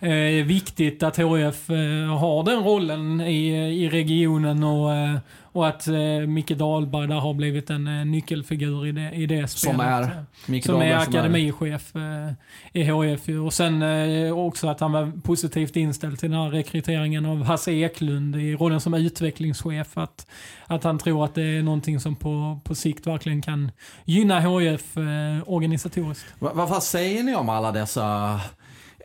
[0.00, 3.48] eh, eh, viktigt att HF eh, har den rollen i,
[3.84, 5.94] i regionen och, eh, och att eh,
[6.26, 9.76] Micke Dahlberg där har blivit en eh, nyckelfigur i det, i det spelet.
[9.76, 12.32] Som är Micke Som är Dahlberg som är- akademichef eh,
[12.72, 13.28] i HF.
[13.46, 17.72] Och sen eh, också att han var positivt inställd till den här rekryteringen av Hasse
[17.72, 19.98] Eklund i rollen som utvecklingschef.
[19.98, 20.26] Att,
[20.66, 23.70] att han tror att det är någonting som på, på sikt verkligen kan
[24.04, 25.02] gynna HF eh,
[25.46, 26.34] organisatoriskt.
[26.38, 28.40] Va- Vad vad säger ni om alla dessa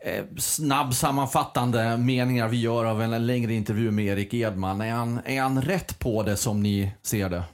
[0.04, 4.80] eh, snabbsammanfattande meningar vi gör av en längre intervju med Erik Edman?
[4.80, 7.44] Är han, är han rätt på det som ni ser det?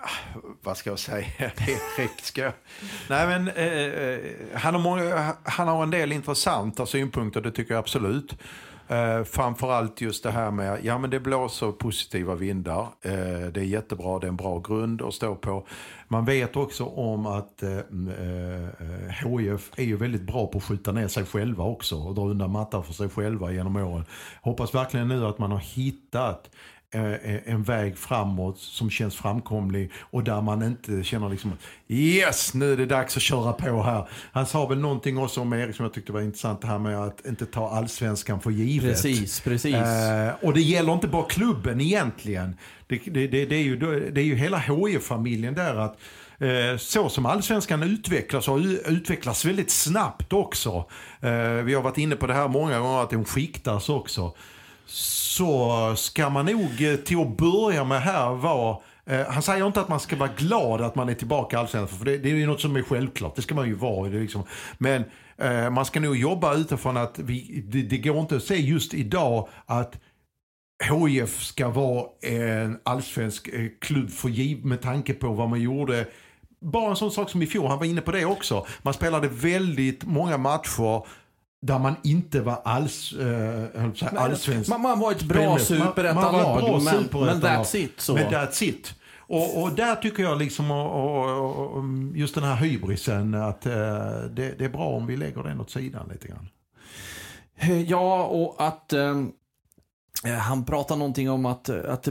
[0.00, 1.26] Ah, vad ska jag säga,
[1.98, 2.52] Erik ska jag...
[3.08, 4.20] Nej men eh, eh,
[4.54, 8.34] han, har många, han har en del intressanta synpunkter, det tycker jag absolut.
[8.88, 12.80] Eh, framförallt just det här med, ja men det blåser positiva vindar.
[13.02, 15.66] Eh, det är jättebra, det är en bra grund att stå på.
[16.08, 17.70] Man vet också om att eh,
[19.08, 22.22] HIF eh, är ju väldigt bra på att skjuta ner sig själva också och dra
[22.22, 24.04] undan mattan för sig själva genom åren.
[24.42, 26.50] Hoppas verkligen nu att man har hittat
[26.90, 31.52] en väg framåt som känns framkomlig och där man inte känner liksom
[31.88, 34.08] yes, nu är det dags att köra på här.
[34.32, 36.98] Han sa väl någonting också om Erik som jag tyckte var intressant, det här med
[36.98, 38.90] att inte ta allsvenskan för givet.
[38.90, 39.74] Precis, precis.
[39.74, 42.56] Eh, och det gäller inte bara klubben egentligen.
[42.86, 43.76] Det, det, det, det är, ju,
[44.10, 45.98] det är ju hela HIF-familjen där att
[46.38, 50.84] eh, så som allsvenskan utvecklas och utvecklas väldigt snabbt också.
[51.20, 54.34] Eh, vi har varit inne på det här många gånger att de skiktas också
[54.90, 59.80] så ska man nog eh, till att börja med här vara eh, han säger inte
[59.80, 62.34] att man ska vara glad att man är tillbaka i Allsvenskan, för det, det är
[62.34, 63.36] ju något som är självklart.
[63.36, 64.08] Det ska man ju vara.
[64.08, 64.42] Det liksom.
[64.78, 65.04] Men
[65.36, 68.94] eh, man ska nog jobba utifrån att vi, det, det går inte att se just
[68.94, 70.00] idag att
[70.84, 76.06] HIF ska vara en allsvensk eh, klubb för giv med tanke på vad man gjorde
[76.60, 78.66] bara en sån sak som i fjol, han var inne på det också.
[78.82, 81.06] Man spelade väldigt många matcher
[81.60, 83.64] där man inte var alls, äh,
[84.16, 84.70] allsvensk.
[84.70, 88.00] Man, man var ett bra superettalag, men, men that's it.
[88.00, 88.14] Så.
[88.14, 88.94] Men that's it.
[89.16, 93.72] Och, och, där tycker jag liksom, och, och, just den här hybrisen, att äh,
[94.30, 96.48] det, det, är bra om vi lägger den åt sidan lite grann.
[97.86, 99.16] Ja, och att äh,
[100.38, 102.08] han pratar någonting om att, att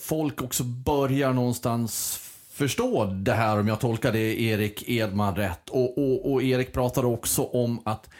[0.00, 5.70] folk också börjar någonstans förstå det här om jag tolkar det Erik Edman rätt.
[5.70, 8.10] Och, och, och Erik pratar också om att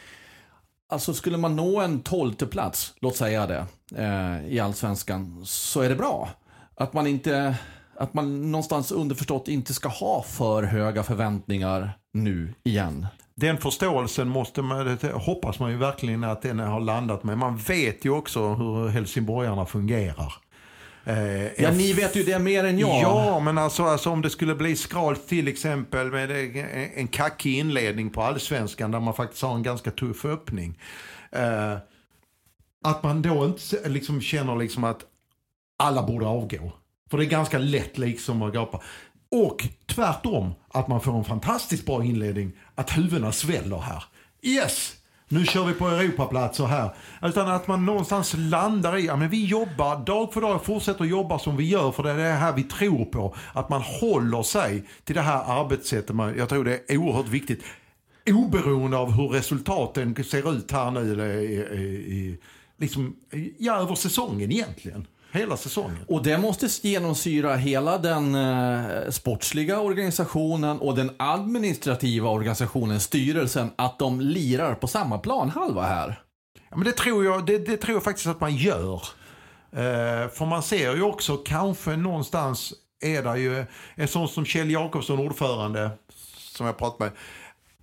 [0.95, 5.89] Alltså skulle man nå en tolfte plats, låt säga det, eh, i allsvenskan, så är
[5.89, 6.29] det bra.
[6.75, 7.57] Att man inte,
[7.99, 13.07] att man någonstans underförstått inte ska ha för höga förväntningar nu igen.
[13.35, 17.39] Den förståelsen måste man, hoppas man ju verkligen att den har landat med.
[17.39, 20.35] Man vet ju också hur helsingborgarna fungerar.
[21.07, 23.03] Eh, ja, ni vet ju det mer än jag.
[23.03, 26.31] Ja, men alltså, alltså om det skulle bli skralt till exempel med
[26.95, 30.79] en kackig inledning på allsvenskan där man faktiskt har en ganska tuff öppning.
[31.33, 31.77] Eh,
[32.85, 35.01] att man då inte liksom känner liksom att
[35.79, 36.73] alla borde avgå.
[37.11, 38.83] För det är ganska lätt liksom att gapa.
[39.31, 44.05] Och tvärtom, att man får en fantastiskt bra inledning, att huvudena sväller här.
[44.43, 44.93] Yes!
[45.29, 46.95] Nu kör vi på Europaplatser här.
[47.23, 51.39] Utan att man någonstans landar i, ja men vi jobbar dag för dag, fortsätter jobba
[51.39, 53.35] som vi gör för det är det här vi tror på.
[53.53, 56.17] Att man håller sig till det här arbetssättet.
[56.37, 57.63] Jag tror det är oerhört viktigt.
[58.27, 61.85] Oberoende av hur resultaten ser ut här nu, i, i,
[62.17, 62.39] i,
[62.77, 63.17] liksom,
[63.59, 65.07] ja över säsongen egentligen.
[65.35, 66.05] Hela säsongen.
[66.09, 73.99] Och det måste genomsyra hela den eh, sportsliga organisationen och den administrativa organisationen, styrelsen, att
[73.99, 76.23] de lirar på samma planhalva här.
[76.71, 79.03] Ja, men det tror jag, det, det tror jag faktiskt att man gör.
[79.73, 84.71] Eh, för man ser ju också kanske någonstans är det ju en sån som Kjell
[84.71, 85.91] Jakobsson, ordförande,
[86.37, 87.19] som jag pratade med.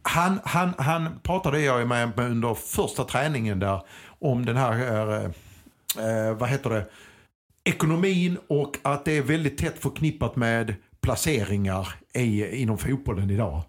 [0.01, 3.81] Han, han, han pratade jag med under första träningen där
[4.19, 5.23] om den här, eh,
[6.05, 6.85] eh vad heter det,
[7.63, 13.63] ekonomin och att det är väldigt tätt förknippat med placeringar i, inom fotbollen idag.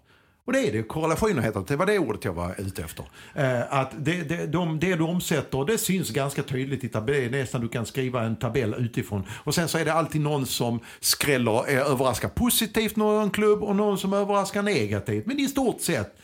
[0.45, 3.05] Och det är det, korrelationer heter det, det var det ordet jag var ute efter.
[3.35, 7.61] Eh, att det, det, de, det du omsätter, det syns ganska tydligt i tabellen, nästan
[7.61, 9.23] du kan skriva en tabell utifrån.
[9.29, 13.75] Och sen så är det alltid någon som skräller, eh, överraskar positivt någon klubb och
[13.75, 15.25] någon som överraskar negativt.
[15.25, 16.17] Men i stort sett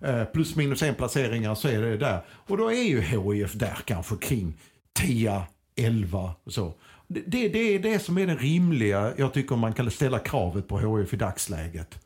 [0.00, 2.20] eh, plus minus en placeringar så är det där.
[2.28, 4.54] Och då är ju HIF där kanske kring
[4.92, 5.42] 10,
[5.76, 6.74] 11 och så.
[7.06, 10.78] Det, det är det som är det rimliga, jag tycker man kan ställa kravet på
[10.78, 11.98] HIF i dagsläget.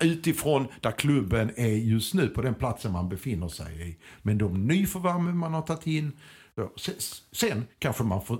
[0.00, 3.96] Utifrån där klubben är just nu, på den platsen man befinner sig i.
[4.22, 6.12] Men de nyförvärven man har tagit in,
[7.32, 8.38] sen, kanske man får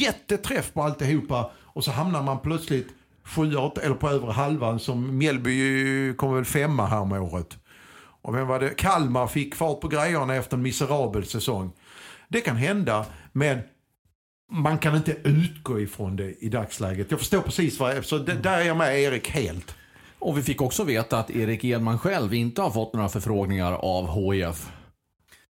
[0.00, 2.88] jätteträff på alltihopa och så hamnar man plötsligt
[3.24, 7.58] sju, åtta, eller på övre halvan som Mjällby kommer väl femma här med året.
[8.22, 8.68] Och vem var det?
[8.68, 11.72] Kalmar fick fart på grejerna efter en miserabel säsong.
[12.28, 13.58] Det kan hända, men
[14.50, 17.10] man kan inte utgå ifrån det i dagsläget.
[17.10, 19.74] Jag förstår precis vad, så det, där är jag med Erik helt.
[20.18, 24.32] Och vi fick också veta att Erik Edman själv inte har fått några förfrågningar av
[24.32, 24.68] HIF.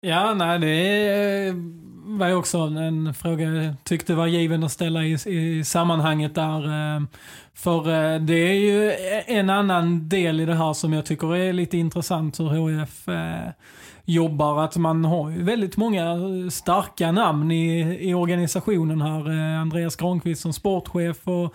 [0.00, 1.54] Ja, nej det
[2.18, 6.64] var ju också en fråga jag tyckte var given att ställa i, i sammanhanget där.
[6.96, 7.02] eh,
[7.54, 8.92] För eh, det är ju
[9.26, 13.50] en annan del i det här som jag tycker är lite intressant hur HIF eh,
[14.12, 14.64] jobbar.
[14.64, 16.16] Att man har ju väldigt många
[16.50, 19.30] starka namn i, i organisationen här.
[19.30, 21.54] Eh, Andreas Granqvist som sportchef och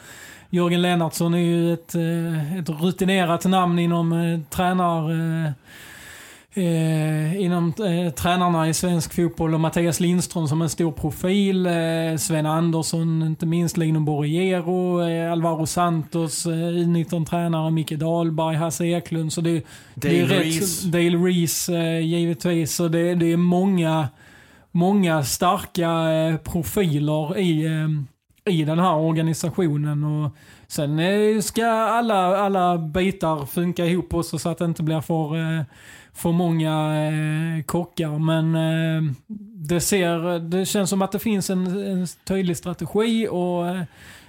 [0.49, 5.11] Jörgen Lennartsson är ju ett, eh, ett rutinerat namn inom eh, tränar...
[5.11, 5.51] Eh,
[6.57, 11.65] Eh, inom eh, tränarna i svensk fotboll och Mattias Lindström som en stor profil.
[11.65, 18.85] Eh, Sven Andersson, inte minst Lino Borriero, eh, Alvaro Santos, eh, U19-tränare Micke Dahlberg, Hasse
[18.85, 19.33] Eklund.
[19.33, 20.83] Så det, det är Dale rätt-.
[20.83, 22.75] Dale Reese eh, givetvis.
[22.75, 24.07] Så det, det är många,
[24.71, 27.69] många starka eh, profiler i,
[28.49, 30.03] i den här organisationen.
[30.03, 30.31] Och
[30.67, 35.65] sen ska alla, alla bitar funka ihop också så att det inte blir för,
[36.15, 38.19] för många eh, kockar.
[38.19, 39.11] Men eh,
[39.67, 43.81] det, ser, det känns som att det finns en, en tydlig strategi och eh,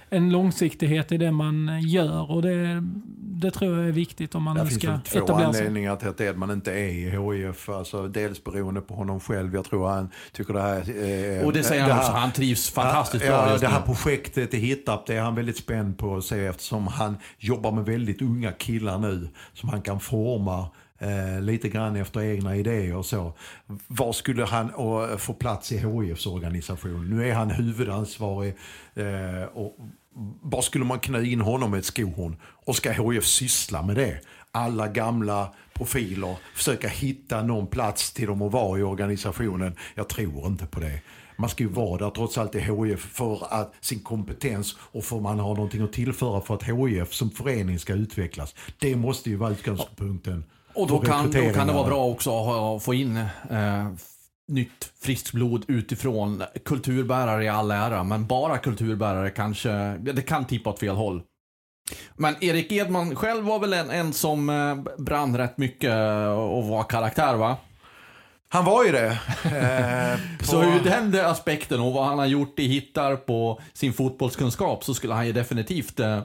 [0.09, 2.31] en långsiktighet i det man gör.
[2.31, 2.83] Och det,
[3.19, 5.59] det tror jag är viktigt om man Det nu finns ska väl två etablera sig.
[5.61, 7.09] anledningar till att Edman inte är i
[7.45, 7.69] HIF.
[7.69, 9.55] Alltså, dels beroende på honom själv.
[9.55, 10.77] Jag tror han tycker det här...
[11.39, 13.67] Eh, Och det säger det han här- också, han trivs fantastiskt ja, bra just Det
[13.67, 13.85] här nu.
[13.85, 17.85] projektet i Hittarp, det är han väldigt spänd på att se eftersom han jobbar med
[17.85, 20.67] väldigt unga killar nu som han kan forma
[20.99, 23.33] eh, lite grann efter egna idéer och så.
[23.87, 27.09] Var skulle han och, eh, få plats i HIFs organisation?
[27.09, 28.55] Nu är han huvudansvarig
[28.95, 29.77] eh, och
[30.41, 32.35] var skulle man knö in honom med ett skohorn?
[32.43, 34.19] Och ska HIF syssla med det?
[34.51, 39.75] Alla gamla profiler, försöka hitta någon plats till dem att vara i organisationen.
[39.95, 41.01] Jag tror inte på det.
[41.39, 45.15] Man ska ju vara där trots allt i HIF för att sin kompetens och för
[45.15, 48.55] att man har någonting att tillföra för att HIF som förening ska utvecklas.
[48.79, 50.43] Det måste ju vara utgångspunkten.
[50.77, 52.31] Och då kan, då kan det vara bra också
[52.75, 53.87] att få in eh,
[54.47, 56.43] nytt friskt blod utifrån.
[56.65, 61.21] Kulturbärare i all ära, men bara kulturbärare kanske, det kan tippa åt fel håll.
[62.15, 65.93] Men Erik Edman själv var väl en, en som eh, brann rätt mycket
[66.37, 67.57] och var karaktär va?
[68.49, 69.07] Han var ju det.
[69.43, 73.93] Eh, på- Så ur den aspekten och vad han har gjort i hittar på sin
[73.93, 76.19] fotbollskunskap så skulle han ju definitivt eh,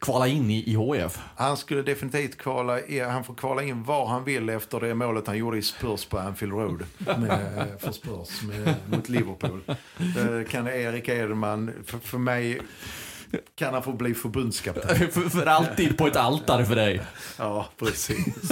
[0.00, 1.18] kvala in i, i HF.
[1.36, 5.38] Han skulle definitivt kvala, han får kvala in var han vill efter det målet han
[5.38, 9.60] gjorde i Spurs på Anfield Road med, eh, för Spurs med, mot Liverpool.
[9.96, 12.60] Det kan Erik Edman, för, för mig
[13.54, 14.96] kan han få bli förbundskapten.
[15.10, 17.00] för, för alltid på ett altare för dig.
[17.38, 18.50] Ja, precis.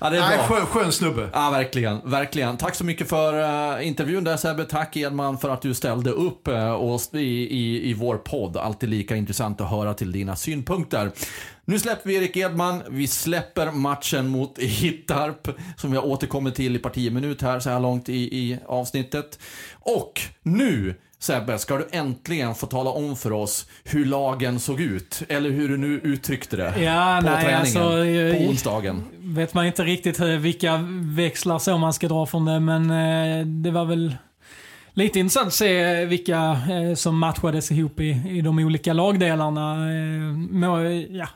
[0.00, 0.46] Ja, det är Nej, bra.
[0.46, 1.28] skön, skön snubbe.
[1.32, 2.10] Ja, verkligen.
[2.10, 2.56] verkligen.
[2.56, 3.34] Tack så mycket för
[3.78, 4.64] uh, intervjun där Sebbe.
[4.64, 8.56] Tack Edman för att du ställde upp uh, och i, i, i vår podd.
[8.56, 11.12] Alltid lika intressant att höra till dina synpunkter.
[11.64, 12.82] Nu släpper vi Erik Edman.
[12.90, 17.70] Vi släpper matchen mot Hittarp som vi har återkommit till i parti minut här så
[17.70, 19.38] här långt i, i avsnittet.
[19.72, 25.22] Och nu Sebbe, ska du äntligen få tala om för oss hur lagen såg ut.
[25.28, 26.80] Eller hur du nu uttryckte det.
[26.82, 27.60] Ja, på nej, träningen.
[27.60, 29.02] alltså, jag- på onsdagen.
[29.18, 30.80] vet man inte riktigt hur- vilka
[31.16, 34.16] växlar så man ska dra från det, men eh, det var väl
[34.94, 36.36] lite intressant att se vilka
[36.70, 39.72] eh, som matchades ihop i, i de olika lagdelarna.
[39.90, 41.28] Eh, ja,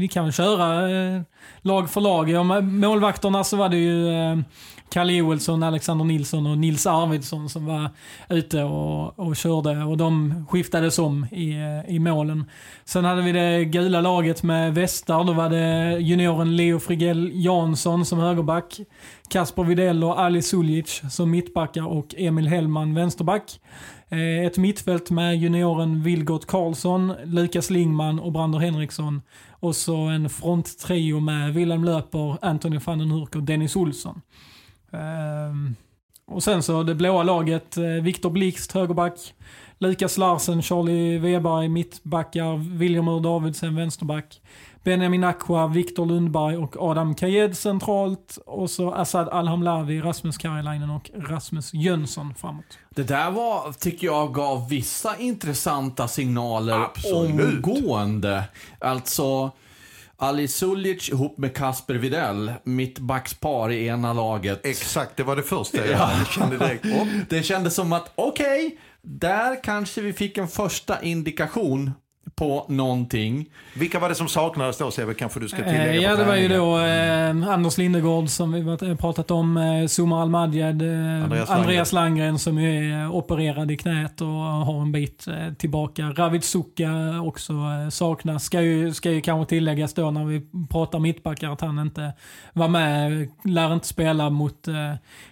[0.00, 1.20] vi kan väl köra eh,
[1.62, 2.30] lag för lag.
[2.30, 4.38] Ja, målvakterna så var det ju eh,
[4.90, 7.90] Kalle Joelsson, Alexander Nilsson och Nils Arvidsson som var
[8.28, 11.54] ute och, och körde och de skiftades om i,
[11.88, 12.44] i målen.
[12.84, 15.24] Sen hade vi det gula laget med västar.
[15.24, 18.80] Då var det junioren Leo Frigell Jansson som högerback.
[19.28, 23.60] Kasper Videll och Ali Suljic som mittbackar och Emil Hellman vänsterback.
[24.08, 29.22] Eh, ett mittfält med junioren Vilgot Karlsson, Lukas Lingman och Brander Henriksson.
[29.50, 34.20] Och så en fronttrio med Wilhelm Löper, Anthony van den Hurk och Dennis Olsson.
[34.94, 35.76] Ehm,
[36.26, 39.34] och sen så det blåa laget, eh, Viktor Blixt högerback,
[39.78, 44.40] Lukas Larsen, Charlie Weberg mittbackar, William Ur Davidsen vänsterback,
[44.84, 48.38] Benjamin Aqua, Viktor Lundberg och Adam Kajed centralt.
[48.46, 52.64] Och så Assad Alhamlavi, Rasmus Karjalainen och Rasmus Jönsson framåt.
[52.90, 57.66] Det där var, tycker jag, gav vissa intressanta signaler Absolut.
[57.66, 58.44] omgående.
[58.78, 59.50] Alltså,
[60.16, 64.66] Ali Suljic ihop med Kasper Videll, mittbackspar i ena laget.
[64.66, 66.10] Exakt, det var det första jag Ja.
[66.30, 66.84] kände direkt.
[66.94, 71.90] Oh, Det kändes som att, okej, där kanske vi fick en första indikation
[72.36, 73.46] på någonting.
[73.74, 75.14] Vilka var det som saknades då Sebbe?
[75.14, 78.88] Kanske du ska Eh, tillägga Ja, det var ju då eh, Anders Lindegård som vi
[78.88, 81.92] eh, pratat om, eh, Sumar Al-Madjad, eh, Andreas Andreas.
[81.92, 86.02] Landgren som är eh, opererad i knät och har en bit eh, tillbaka.
[86.02, 86.90] Ravid Suka
[87.24, 88.44] också eh, saknas.
[88.44, 92.12] Ska ju, ska ju kanske tilläggas då när vi pratar mittbackar att han inte
[92.52, 93.28] var med.
[93.44, 94.74] Lär inte spela mot eh,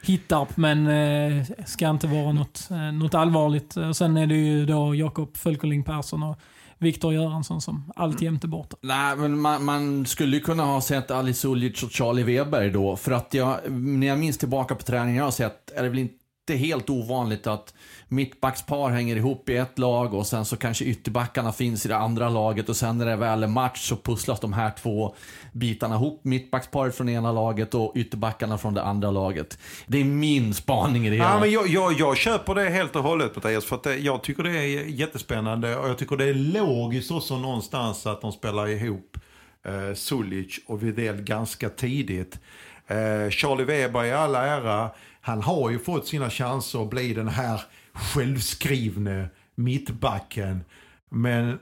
[0.02, 3.76] Hittarp men eh, ska inte vara något, eh, något allvarligt.
[3.76, 6.38] Och sen är det ju då Jakob Fölkerling Persson och
[6.82, 8.76] Viktor Göransson som alltjämt är borta.
[8.80, 12.96] Nej, men man, man skulle ju kunna ha sett Alice Suljic och Charlie Weber då.
[12.96, 15.98] För att jag, när jag minns tillbaka på träningen jag har sett, är det väl
[15.98, 17.74] inte helt ovanligt att
[18.08, 22.28] mittbackspar hänger ihop i ett lag och sen så kanske ytterbackarna finns i det andra
[22.28, 25.14] laget och sen när det väl är match så pusslas de här två
[25.52, 26.20] bitarna ihop.
[26.24, 29.58] Mittbacksparet från ena laget och ytterbackarna från det andra laget.
[29.86, 31.28] Det är min spaning i det hela.
[31.28, 33.64] Ja, men jag, jag, jag köper det helt och hållet Mattias.
[33.64, 38.06] För att jag tycker det är jättespännande och jag tycker det är logiskt också någonstans
[38.06, 39.18] att de spelar ihop
[39.66, 42.38] eh, Sulic och Widell ganska tidigt.
[42.92, 44.90] Eh, Charlie Weber i alla ära,
[45.20, 47.60] han har ju fått sina chanser att bli den här
[47.92, 50.64] självskrivne mittbacken.
[51.10, 51.58] Men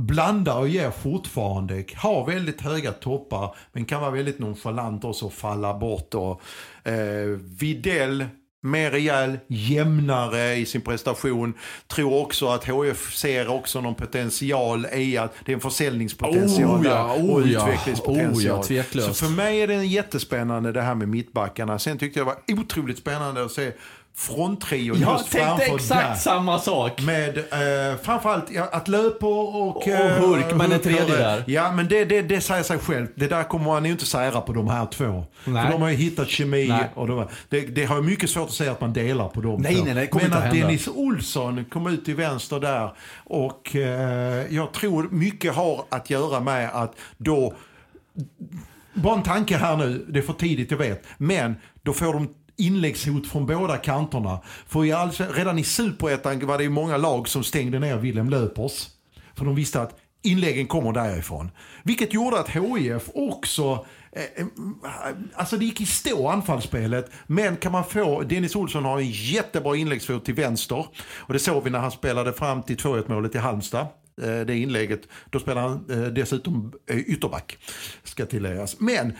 [0.00, 1.84] blandar och ger fortfarande.
[1.96, 6.14] Har väldigt höga toppar men kan vara väldigt nonchalant också och falla bort.
[6.14, 6.42] Och,
[6.90, 7.26] eh,
[7.60, 8.24] Videll,
[8.70, 11.54] mer rejäl, jämnare i sin prestation.
[11.86, 16.86] Tror också att HF ser också någon potential i att det är en försäljningspotential Oh
[16.86, 18.60] ja, oh och ja, utvecklingspotential.
[18.60, 18.82] oh ja.
[19.02, 21.78] Så för mig är det jättespännande det här med mittbackarna.
[21.78, 23.72] Sen tyckte jag det var otroligt spännande att se
[24.16, 26.14] fronttrion jag just tänkte framför exakt där.
[26.14, 27.02] samma sak.
[27.02, 29.76] Med eh, framförallt ja, att Löpo och...
[29.76, 31.44] Och eh, Hurk, men en tredje där.
[31.46, 33.06] Ja, men det, det, det säger sig själv.
[33.14, 35.24] Det där kommer man ju inte sära på de här två.
[35.44, 35.64] Nej.
[35.64, 36.90] För de har ju hittat kemi Nej.
[36.94, 39.60] och de, det, det har jag mycket svårt att säga att man delar på dem.
[39.62, 39.84] Nej, två.
[39.84, 40.52] nej, nej, det Men att att.
[40.52, 42.92] Dennis Olsson kom ut till vänster där
[43.24, 47.54] och eh, jag tror mycket har att göra med att då
[48.94, 51.04] bara en tanke här nu, det är för tidigt jag vet.
[51.18, 54.40] Men då får de inläggshot från båda kanterna.
[54.66, 58.88] För i all, redan i superettan var det många lag som stängde ner Willem Löpers.
[59.34, 61.50] För de visste att inläggen kommer därifrån.
[61.82, 64.46] Vilket gjorde att HIF också eh, eh,
[65.34, 67.10] Alltså det gick i stå anfallsspelet.
[67.26, 70.86] Men kan man få, Dennis Olsson har en jättebra inläggsfot till vänster.
[71.16, 73.86] Och det såg vi när han spelade fram till 2-1 målet i Halmstad.
[74.22, 75.08] Eh, det inlägget.
[75.30, 77.58] Då spelar han eh, dessutom ytterback.
[78.04, 78.80] Ska tilläggas.
[78.80, 79.12] Men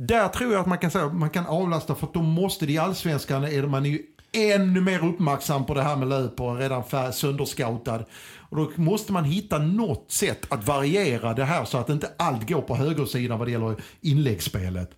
[0.00, 2.72] där tror jag att man kan säga man kan avlasta för att då måste det
[2.72, 7.12] i allsvenskan är man ju ännu mer uppmärksam på det här med löp och redan
[7.12, 8.04] sönderscoutad.
[8.36, 12.48] Och då måste man hitta något sätt att variera det här så att inte allt
[12.48, 14.90] går på högersidan vad det gäller inläggsspelet.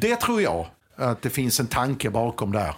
[0.00, 0.66] Det tror jag
[0.96, 2.74] att det finns en tanke bakom där.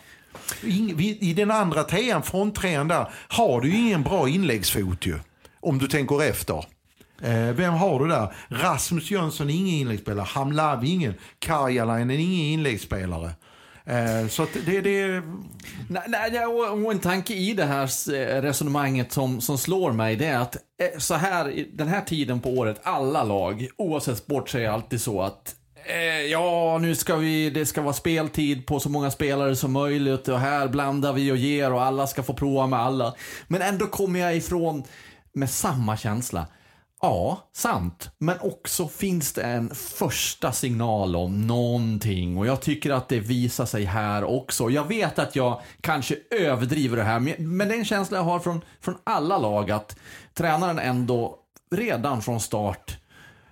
[0.63, 5.19] I, den andra trean, fronttrean där, har du ju ingen bra inläggsfot ju.
[5.61, 6.65] Om du tänker efter.
[7.23, 8.35] Eh, vem har du där?
[8.49, 10.27] Rasmus Jönsson är ingen inläggsspelare.
[10.29, 11.15] Hamlavi ingen.
[11.39, 13.31] Karjalainen är ingen inläggsspelare.
[13.85, 15.23] Eh, så att det, det,
[15.89, 20.27] Nej, nej, och en tanke i det här eh, resonemanget som, som slår mig, det
[20.27, 24.71] är att eh, så här, den här tiden på året, alla lag, oavsett sport, säger
[24.71, 25.55] alltid så att
[25.87, 30.29] eh, ja, nu ska vi, det ska vara speltid på så många spelare som möjligt
[30.29, 33.15] och här blandar vi och ger och alla ska få prova med alla.
[33.49, 34.85] Men ändå kommer jag ifrån
[35.33, 36.47] med samma känsla.
[37.03, 38.11] Ja, sant.
[38.19, 43.67] Men också finns det en första signal om någonting och jag tycker att det visar
[43.67, 44.71] sig här också.
[44.71, 48.39] Jag vet att jag kanske överdriver det här, men det är en känsla jag har
[48.39, 49.97] från, från alla lag att
[50.35, 51.39] tränaren ändå
[51.71, 52.97] redan från start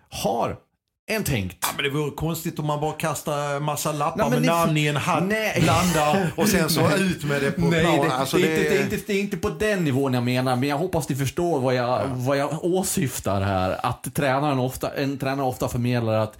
[0.09, 0.59] har
[1.07, 1.57] en tänkt.
[1.61, 4.77] Ja, men det vore konstigt om man bara kastar massa lappar Nej, med det- namn
[4.77, 5.25] i en hatt,
[5.61, 8.09] blandar och sen så ut med det på Nej, plan.
[8.09, 10.69] det, Alltså, det, det, är inte, det är inte på den nivån jag menar, men
[10.69, 13.87] jag hoppas ni förstår vad jag, vad jag åsyftar här.
[13.87, 16.39] Att tränaren ofta, en tränare ofta förmedlar att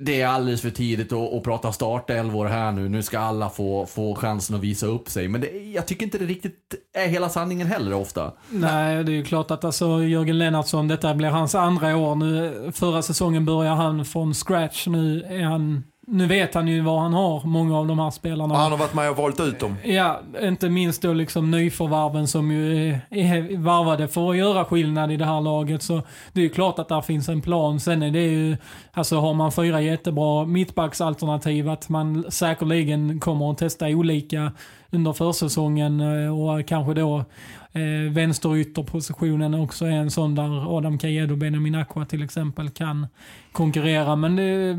[0.00, 2.88] det- är alldeles för tidigt att, att prata startelvor här nu.
[2.88, 5.28] Nu ska alla få, få chansen att visa upp sig.
[5.28, 8.32] Men det, jag tycker inte det riktigt är hela sanningen heller ofta.
[8.50, 12.14] Nej, det är ju klart att alltså Jörgen Lennartsson, detta blir hans andra år.
[12.14, 14.86] Nu, förra säsongen börjar han från scratch.
[14.86, 18.54] Nu, är han, nu vet han ju vad han har, många av de här spelarna.
[18.54, 19.76] Och han har varit med och valt ut dem.
[19.84, 25.12] Ja, inte minst då liksom nyförvärven som ju är, är varvade för att göra skillnad
[25.12, 25.82] i det här laget.
[25.82, 26.02] Så
[26.32, 27.80] det är ju klart att där finns en plan.
[27.80, 28.56] Sen är det ju,
[28.96, 34.52] alltså har man fyra jättebra mittbacksalternativ, att man säkerligen kommer att testa olika
[34.90, 37.24] under försäsongen eh, och kanske då
[37.72, 43.06] eh, vänsterytterpositionen också är en sån där Adam Kajedo och Benjamin Aqua till exempel kan
[43.52, 44.16] konkurrera.
[44.16, 44.74] Men det,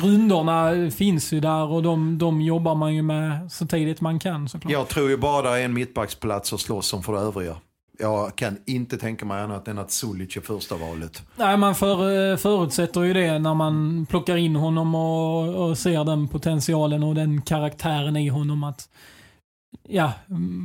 [0.00, 4.48] grunderna finns ju där och de, de jobbar man ju med så tidigt man kan
[4.48, 4.72] såklart.
[4.72, 7.56] Jag tror ju bara det är en mittbacksplats att slåss om för det övriga
[7.98, 11.22] jag kan inte tänka mig annat än att Sulic är första valet.
[11.36, 16.04] Nej, man för, eh, förutsätter ju det när man plockar in honom och, och ser
[16.04, 18.64] den potentialen och den karaktären i honom.
[18.64, 18.88] att
[19.90, 20.12] Ja,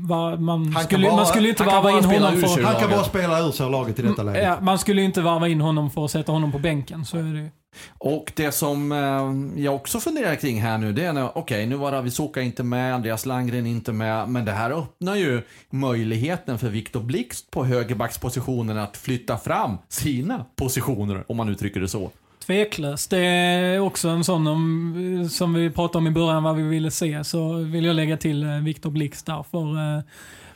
[0.08, 2.64] va, man, skulle, bara- man skulle inte varva in honom för...
[2.64, 4.44] Han kan bara spela ur sig laget i detta läget.
[4.44, 7.06] Ja, man skulle inte varva in honom för att sätta honom på bänken.
[7.06, 7.50] Så är det.
[7.98, 11.76] Och det som eh, jag också funderar kring här nu, det är när, okej, nu
[11.76, 16.70] var Ravisoka inte med, Andreas Landgren inte med, men det här öppnar ju möjligheten för
[16.70, 22.12] Viktor Blixt på högerbackspositionen att flytta fram sina positioner, om man uttrycker det så.
[22.46, 23.10] Tveklöst.
[23.10, 26.92] Det är också en sån om, som vi pratade om i början vad vi ville
[26.92, 27.24] se.
[27.24, 29.44] Så vill jag lägga till eh, Viktor Blixt där.
[29.52, 30.04] För, eh,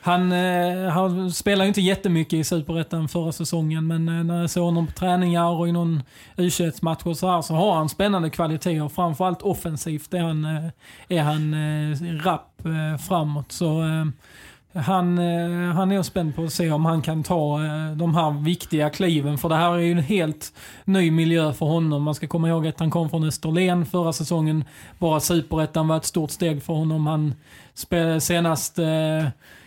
[0.00, 4.50] han, eh, han spelar ju inte jättemycket i Superettan förra säsongen, men eh, när jag
[4.50, 6.02] såg honom på träningar och i någon
[6.36, 6.50] u
[6.82, 8.88] match och så här så har han spännande kvaliteter.
[8.88, 10.70] Framförallt offensivt är han, eh,
[11.08, 12.44] är han eh, rapp
[13.08, 13.52] framåt.
[13.52, 13.82] Så
[14.78, 18.14] han, eh, han är jag spänd på att se om han kan ta eh, de
[18.14, 19.38] här viktiga kliven.
[19.38, 20.52] För det här är ju en helt
[20.84, 22.02] ny miljö för honom.
[22.02, 24.64] Man ska komma ihåg att han kom från Österlen förra säsongen.
[24.98, 27.06] Bara superettan var ett stort steg för honom.
[27.06, 27.34] Han
[27.74, 29.26] spelade senast eh,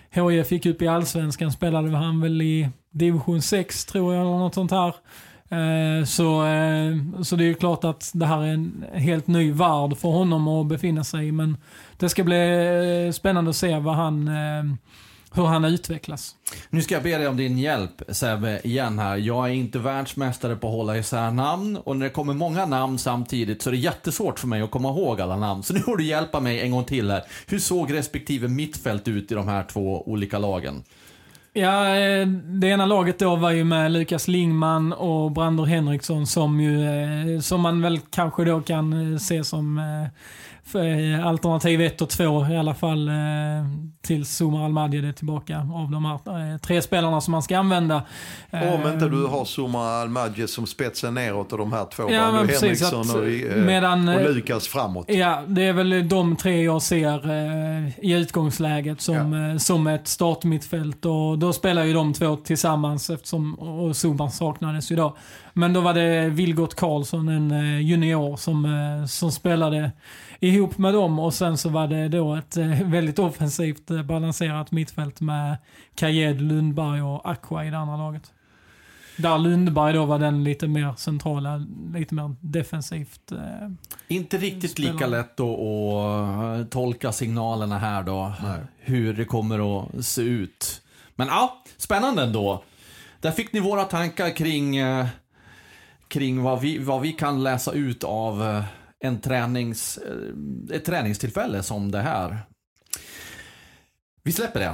[0.09, 4.53] HIF gick upp i allsvenskan spelade han väl i division 6 tror jag eller något
[4.53, 4.95] sånt här.
[5.52, 9.52] Eh, så, eh, så det är ju klart att det här är en helt ny
[9.52, 11.32] värld för honom att befinna sig i.
[11.32, 11.58] Men
[11.97, 14.28] det ska bli eh, spännande att se vad han,
[15.34, 16.36] hur han utvecklas.
[16.70, 19.18] Nu ska jag be dig om din hjälp Sebbe, igen här.
[19.18, 22.97] Jag är inte världsmästare på att hålla isär namn och när det kommer många namn
[22.97, 25.64] samtidigt så är det jättesvårt för mig att komma ihåg alla namn.
[25.64, 27.24] Så nu får du hjälpa mig en gång till här.
[27.47, 30.84] Hur såg respektive mittfält ut i de här två olika lagen?
[31.54, 36.62] Ja, eh, det ena laget då var ju med Lukas Lingman och Brander Henriksson som
[36.62, 40.10] ju, eh, som man väl kanske då kan eh, se som eh,
[41.24, 43.14] alternativ 1 och 2 i alla fall eh,
[44.01, 47.95] tills Zuma Almadjed är tillbaka av de här eh, tre spelarna som man ska använda.
[48.51, 52.09] Om Eh, inte du har Suma Almadje som spetsen neråt och de här två, Ja,
[52.09, 55.05] ja, precis, Henriksson att, och, eh, medan, och eh, Lukas framåt.
[55.09, 60.07] Ja, det är väl de tre jag ser eh, i utgångsläget som, eh, som ett
[60.07, 61.05] startmittfält.
[61.05, 65.18] Och då spelar ju de två tillsammans eftersom och Zuma saknades ju då.
[65.53, 69.91] Men då var det Vilgot Karlsson, en eh, junior, som, eh, som spelade
[70.42, 71.20] ihop med dem.
[71.20, 75.58] Och sen så var det då ett eh, väldigt offensivt eh, balanserat mittfält med
[75.96, 78.32] Kajed, Lundberg och Aqua i det andra laget.
[79.18, 83.32] Där Lundberg då var den lite mer centrala, lite mer defensivt.
[83.32, 83.70] Eh,
[84.08, 85.18] Inte riktigt lika Spelar.
[85.18, 85.60] lätt att,
[86.62, 88.34] att tolka signalerna här då.
[88.44, 88.60] Nej.
[88.80, 90.82] Hur det kommer att se ut.
[91.16, 92.64] Men ja, spännande ändå.
[93.20, 95.06] Där fick ni våra tankar kring, eh,
[96.08, 98.64] kring vad, vi, vad vi kan läsa ut av eh,
[99.02, 102.38] en tränings, eh, ett träningstillfälle som det här.
[104.24, 104.74] Vi släpper det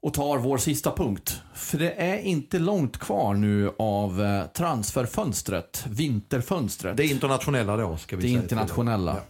[0.00, 1.42] och tar vår sista punkt.
[1.54, 6.96] För det är inte långt kvar nu av eh, transferfönstret, vinterfönstret.
[6.96, 8.42] Det är internationella då, ska vi Det säga.
[8.42, 9.14] internationella.
[9.14, 9.22] Ja.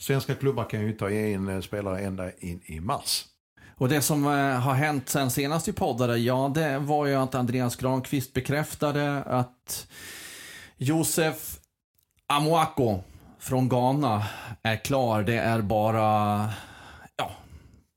[0.00, 3.24] Svenska klubbar kan ju ta in eh, spelare ända in i mars.
[3.76, 7.76] Och det som har hänt sen senast vi poddade, ja det var ju att Andreas
[7.76, 9.86] Granqvist bekräftade att
[10.76, 11.58] Josef
[12.26, 13.00] Amoako
[13.38, 14.26] från Ghana
[14.62, 15.22] är klar.
[15.22, 16.50] Det är bara
[17.16, 17.30] ja,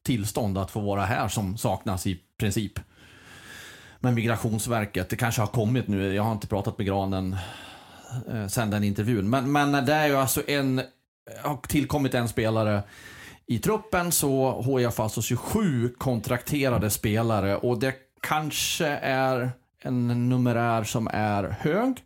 [0.06, 2.80] tillstånd att få vara här som saknas i princip.
[4.00, 7.38] Men Migrationsverket, det kanske har kommit nu, jag har inte pratat med Granen
[8.32, 9.30] eh, sen den intervjun.
[9.30, 10.82] Men, men det är ju alltså en,
[11.44, 12.84] har tillkommit en spelare
[13.46, 19.52] i truppen så HIF alltså 27 kontrakterade spelare och det kanske är
[19.82, 22.04] en numerär som är hög.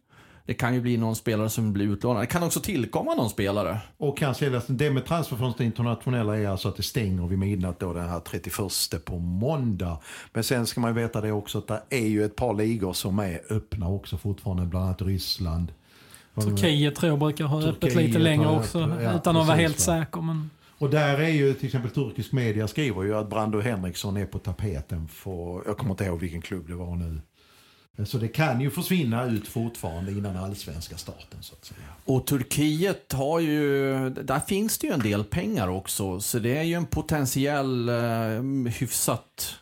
[0.51, 2.23] Det kan ju bli någon spelare som blir utlånad.
[2.23, 3.79] Det kan också tillkomma någon spelare.
[3.97, 7.93] Och kan säljas, det med transferfönstret internationella är alltså att det stänger vid midnatt då
[7.93, 9.97] den här 31 på måndag.
[10.33, 12.93] Men sen ska man ju veta det också att det är ju ett par ligor
[12.93, 15.71] som är öppna också fortfarande, bland annat Ryssland.
[16.35, 18.79] Turkiet tror jag brukar ha öppet Turkiet lite längre också.
[18.79, 19.99] öppet, ja, utan att vara helt va.
[19.99, 20.21] säker.
[20.21, 20.49] Men...
[20.77, 24.39] Och där är ju till exempel turkisk media skriver ju att Brando Henriksson är på
[24.39, 27.21] tapeten för, jag kommer inte ihåg vilken klubb det var nu.
[28.05, 31.79] Så det kan ju försvinna ut fortfarande innan allsvenska starten så att säga.
[32.05, 36.19] Och Turkiet har ju, där finns det ju en del pengar också.
[36.19, 37.95] Så det är ju en potentiell eh,
[38.79, 39.55] hyfsat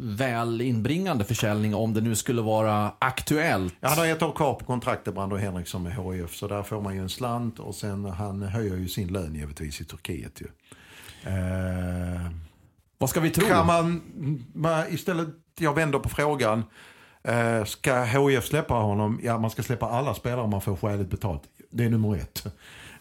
[0.00, 3.74] väl inbringande försäljning om det nu skulle vara aktuellt.
[3.80, 6.80] Ja, han har ett år kvar på kontraktet Brando Henriksson med HIF så där får
[6.80, 10.46] man ju en slant och sen han höjer ju sin lön givetvis i Turkiet ju.
[11.32, 12.30] Eh,
[12.98, 13.46] Vad ska vi tro?
[13.46, 14.02] kan man,
[14.52, 16.62] man istället, jag vänder på frågan.
[17.22, 19.20] Eh, ska HIF släppa honom?
[19.22, 21.42] Ja, man ska släppa alla spelare om man får skäligt betalt.
[21.70, 22.46] Det är nummer ett,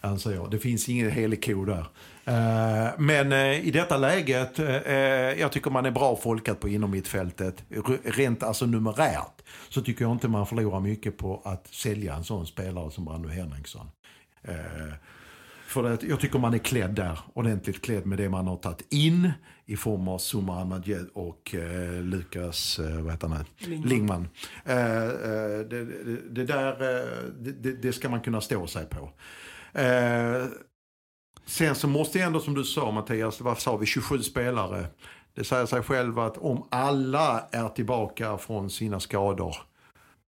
[0.02, 0.52] anser jag.
[0.52, 1.86] Det finns ingen helig ko där.
[2.26, 6.70] Eh, men eh, i detta läget, eh, eh, jag tycker man är bra folkat på
[6.70, 7.64] inom mittfältet.
[8.04, 12.48] Rent alltså numerärt så tycker jag inte man förlorar mycket på att sälja en sån
[12.48, 13.90] spelare som Brando Henriksson.
[14.42, 14.94] Eh,
[15.68, 19.32] för jag tycker man är klädd där, ordentligt klädd med det man har tagit in
[19.66, 23.46] i form av Suma Ahmadjed och eh, Lukas, eh, vad heter han?
[23.58, 23.88] Lingman.
[23.90, 24.28] Lingman.
[24.66, 29.10] Eh, eh, det, det, det där, eh, det, det- ska man kunna stå sig på.
[29.80, 30.46] Eh,
[31.46, 34.86] sen så måste jag ändå, som du sa Mattias, vad sa vi, 27 spelare.
[35.36, 39.56] Det säger sig själv att om alla är tillbaka från sina skador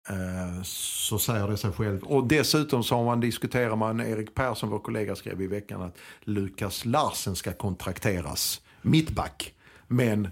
[0.09, 2.03] Eh, så säger det sig själv.
[2.03, 5.97] Och dessutom så har man diskuterar man, Erik Persson, vår kollega, skrev i veckan att
[6.21, 9.53] Lukas Larsen ska kontrakteras mittback.
[9.87, 10.27] Men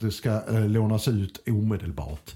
[0.00, 2.34] det ska eh, lånas ut omedelbart.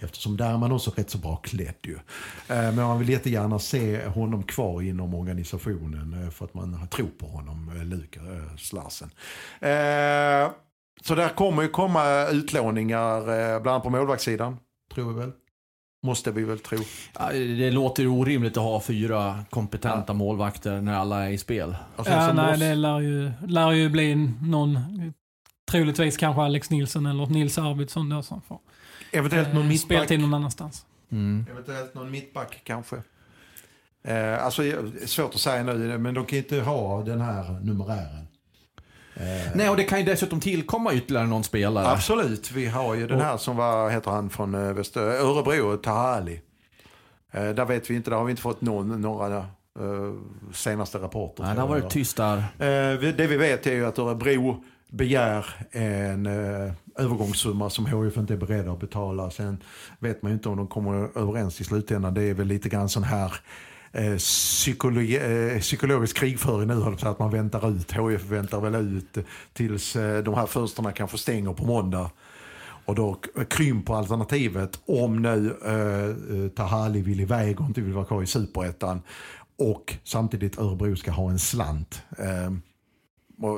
[0.00, 1.94] Eftersom där är man också rätt så bra klädd ju.
[1.94, 2.00] Eh,
[2.48, 7.72] men man vill jättegärna se honom kvar inom organisationen för att man tror på honom,
[7.84, 9.10] Lukas Larsen.
[11.02, 13.20] Så där kommer ju komma utlåningar,
[13.60, 14.56] bland annat på målvaktssidan,
[14.94, 15.32] tror vi väl.
[16.04, 16.78] Måste vi väl tro.
[17.18, 21.76] Ja, Det låter ju orimligt att ha fyra kompetenta målvakter när alla är i spel.
[21.96, 24.78] Ja, nej, måste- det lär ju, lär ju bli någon,
[25.70, 28.58] troligtvis kanske Alex Nilsson eller Nils Arvidsson då som får
[29.12, 29.96] Eventuellt någon eh, mittback.
[29.96, 30.86] speltid någon annanstans.
[31.50, 32.96] Eventuellt någon mittback kanske.
[34.04, 34.62] Eh, alltså,
[35.06, 38.26] svårt att säga nu, men de kan ju inte ha den här numerären.
[39.14, 41.88] Eh, Nej, och det kan ju dessutom tillkomma ytterligare någon spelare.
[41.88, 46.40] Absolut, vi har ju den här som var, heter han från eh, Väster, Örebro, Tahali.
[47.32, 49.46] Eh, där vet vi inte, där har vi inte fått någon, några
[50.52, 51.42] senaste rapporter.
[51.42, 52.44] Nej, det har varit tyst där.
[53.16, 58.38] Det vi vet är ju att Örebro begär en eh, övergångssumma som HIF inte är
[58.38, 59.30] beredda att betala.
[59.30, 59.62] Sen
[59.98, 62.14] vet man ju inte om de kommer överens i slutändan.
[62.14, 63.32] Det är väl lite grann sån här
[63.94, 67.92] eh, psykologi, eh, psykologisk krigföring nu, höll jag på att säga, att man väntar ut.
[67.92, 72.10] HIF väntar väl ut tills eh, de här fönstren kanske stänger på måndag.
[72.86, 73.16] Och då
[73.50, 78.26] krymper alternativet om nu eh, eh, Tahali vill iväg och inte vill vara kvar i
[78.26, 79.02] superettan.
[79.58, 82.02] Och samtidigt Örebro ska ha en slant.
[82.18, 82.52] Eh,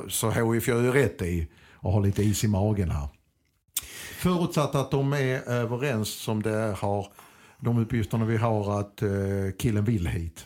[0.09, 3.07] så HIF gör ju rätt i att ha lite is i magen här.
[4.17, 7.07] Förutsatt att de är överens som det har,
[7.59, 9.09] de uppgifterna vi har att eh,
[9.57, 10.45] killen vill hit.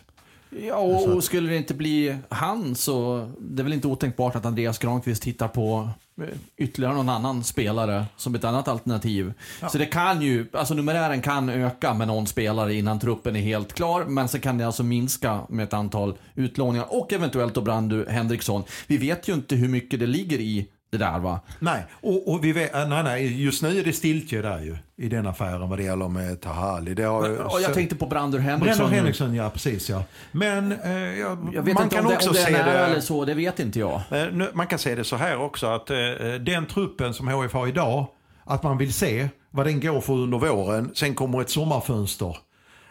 [0.60, 4.46] Ja, och, och skulle det inte bli han så det är väl inte otänkbart att
[4.46, 5.90] Andreas Granqvist tittar på
[6.20, 9.32] eh, ytterligare någon annan spelare som ett annat alternativ.
[9.70, 13.72] Så det kan ju, alltså numerären kan öka med någon spelare innan truppen är helt
[13.72, 18.06] klar, men så kan det alltså minska med ett antal utlåningar och eventuellt då Brandu
[18.08, 18.62] Henriksson.
[18.86, 21.40] Vi vet ju inte hur mycket det ligger i det där va.
[21.58, 24.76] Nej, och, och vi vet, äh, nej, nej, just nu är det stiltje där ju.
[24.96, 26.94] I den affären vad det gäller med Tahali.
[26.94, 28.76] Det har, Och jag tänkte på Brandur Henriksson.
[28.78, 30.04] Brennan Henriksson, ja precis ja.
[30.32, 32.52] Men eh, ja, Jag vet man inte kan om det, också om det är se
[32.52, 32.78] nära det...
[32.86, 34.00] eller så, det vet inte jag.
[34.10, 35.96] Eh, nu- Man kan se det så här också att eh,
[36.40, 38.06] den truppen som HF har idag,
[38.44, 40.90] att man vill se vad den går för under våren.
[40.94, 42.36] Sen kommer ett sommarfönster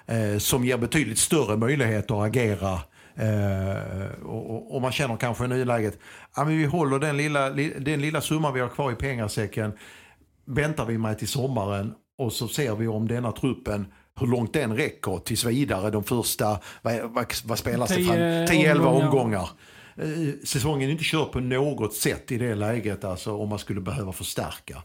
[0.07, 2.79] eh, som ger betydligt större möjligheter att agera.
[3.15, 5.99] Eh, och, och- man känner kanske i nuläget,
[6.35, 9.73] ja, men vi håller den lilla, li, den lilla summan vi har kvar i pengasäcken,
[10.45, 13.85] väntar vi med till sommaren och så ser vi om denna truppen
[14.19, 18.15] hur långt den räcker tills vidare de första, vad, vad, vad spelas det fram?
[18.15, 19.03] 10 10-11 omgångar.
[19.05, 19.49] omgångar.
[19.95, 23.81] Eh, Säsongen är inte körd på något sätt i det läget, alltså om man skulle
[23.81, 24.83] behöva förstärka.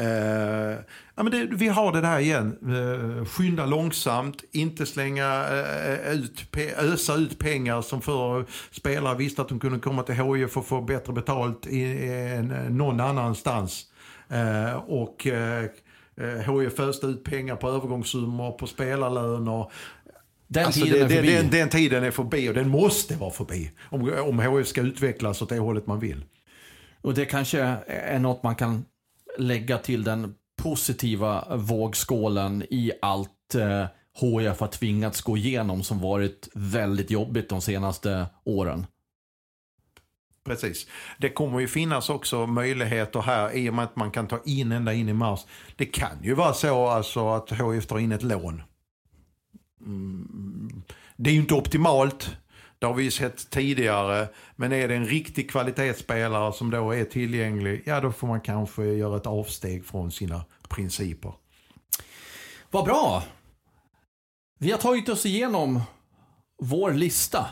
[0.00, 0.78] Eh,
[1.14, 6.46] ja, men det, vi har det där igen, eh, skynda långsamt, inte slänga eh, ut,
[6.52, 10.66] pe- ösa ut pengar som för spelare visste att de kunde komma till HIF och
[10.66, 13.84] få bättre betalt i, i, någon annanstans.
[14.28, 15.64] Eh, och eh,
[16.46, 19.70] HIF öste ut pengar på övergångssummor, på spelarlöner.
[20.46, 21.34] Den Alltså, tiden det- är förbi.
[21.34, 23.70] Den, den tiden är förbi och den måste vara förbi.
[23.90, 26.24] Om, om HIF ska utvecklas åt det hållet man vill.
[27.02, 28.84] Och det kanske är något man kan
[29.40, 33.86] lägga till den positiva vågskålen i allt eh,
[34.20, 38.86] HIF har tvingats gå igenom som varit väldigt jobbigt de senaste åren.
[40.44, 40.86] Precis.
[41.18, 44.72] Det kommer ju finnas också möjligheter här i och med att man kan ta in
[44.72, 45.46] ända in i mars.
[45.76, 48.62] Det kan ju vara så alltså att HIF tar in ett lån.
[49.86, 50.82] Mm.
[51.16, 52.36] Det är ju inte optimalt.
[52.80, 54.28] Det har vi ju sett tidigare.
[54.56, 58.84] Men är det en riktig kvalitetsspelare som då är tillgänglig, ja då får man kanske
[58.84, 61.32] göra ett avsteg från sina principer.
[62.70, 63.22] Vad bra!
[64.58, 65.80] Vi har tagit oss igenom
[66.62, 67.46] vår lista.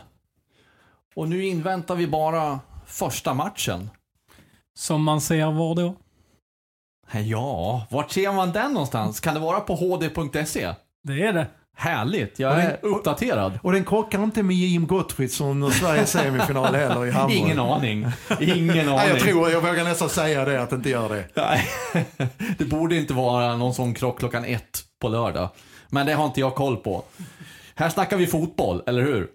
[1.14, 3.90] Och nu inväntar vi bara första matchen.
[4.78, 5.96] Som man ser var då.
[7.12, 9.20] Ja, vart ser man den någonstans?
[9.20, 10.74] Kan det vara på hd.se?
[11.02, 11.46] Det är det.
[11.80, 13.58] Härligt, jag är den- uppdaterad.
[13.62, 17.36] Och den krockar inte med Jim Gottfridsson och Sveriges semifinal heller i handboll.
[17.36, 18.06] Ingen aning.
[18.40, 18.86] Ingen aning.
[18.96, 21.24] Nej, jag tror, jag vågar nästan säga det, att det inte gör det.
[21.34, 21.68] Nej,
[22.58, 25.48] det borde inte vara någon sån krock klockan ett på lördag.
[25.88, 27.04] Men det har inte jag koll på.
[27.74, 29.28] Här snackar vi fotboll, eller hur?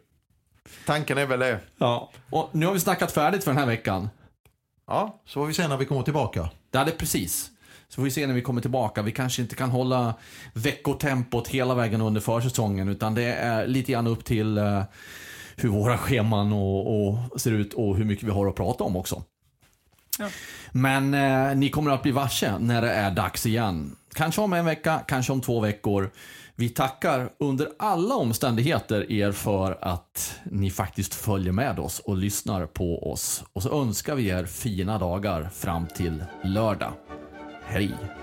[0.86, 1.60] Tanken är väl det.
[1.78, 2.12] Ja.
[2.30, 4.10] Och nu har vi snackat färdigt för den här veckan.
[4.88, 6.50] Ja, så får vi se när vi kommer tillbaka.
[6.72, 7.50] Det hade precis.
[7.90, 9.02] Så får vi se när vi kommer tillbaka.
[9.02, 10.14] Vi kanske inte kan hålla
[10.54, 12.90] veckotempot hela vägen under försäsongen.
[12.90, 14.84] Utan det är lite grann upp till eh,
[15.56, 18.96] hur våra scheman och, och ser ut och hur mycket vi har att prata om
[18.96, 19.24] också.
[20.20, 20.30] Ja.
[20.72, 23.96] Men eh, ni kommer att bli varse när det är dags igen.
[24.14, 26.12] Kanske om en vecka, kanske om två veckor.
[26.56, 32.66] Vi tackar under alla omständigheter er för att ni faktiskt följer med oss och lyssnar
[32.66, 33.44] på oss.
[33.54, 36.94] Och så önskar vi er fina dagar fram till lördag.
[37.68, 38.23] Hej!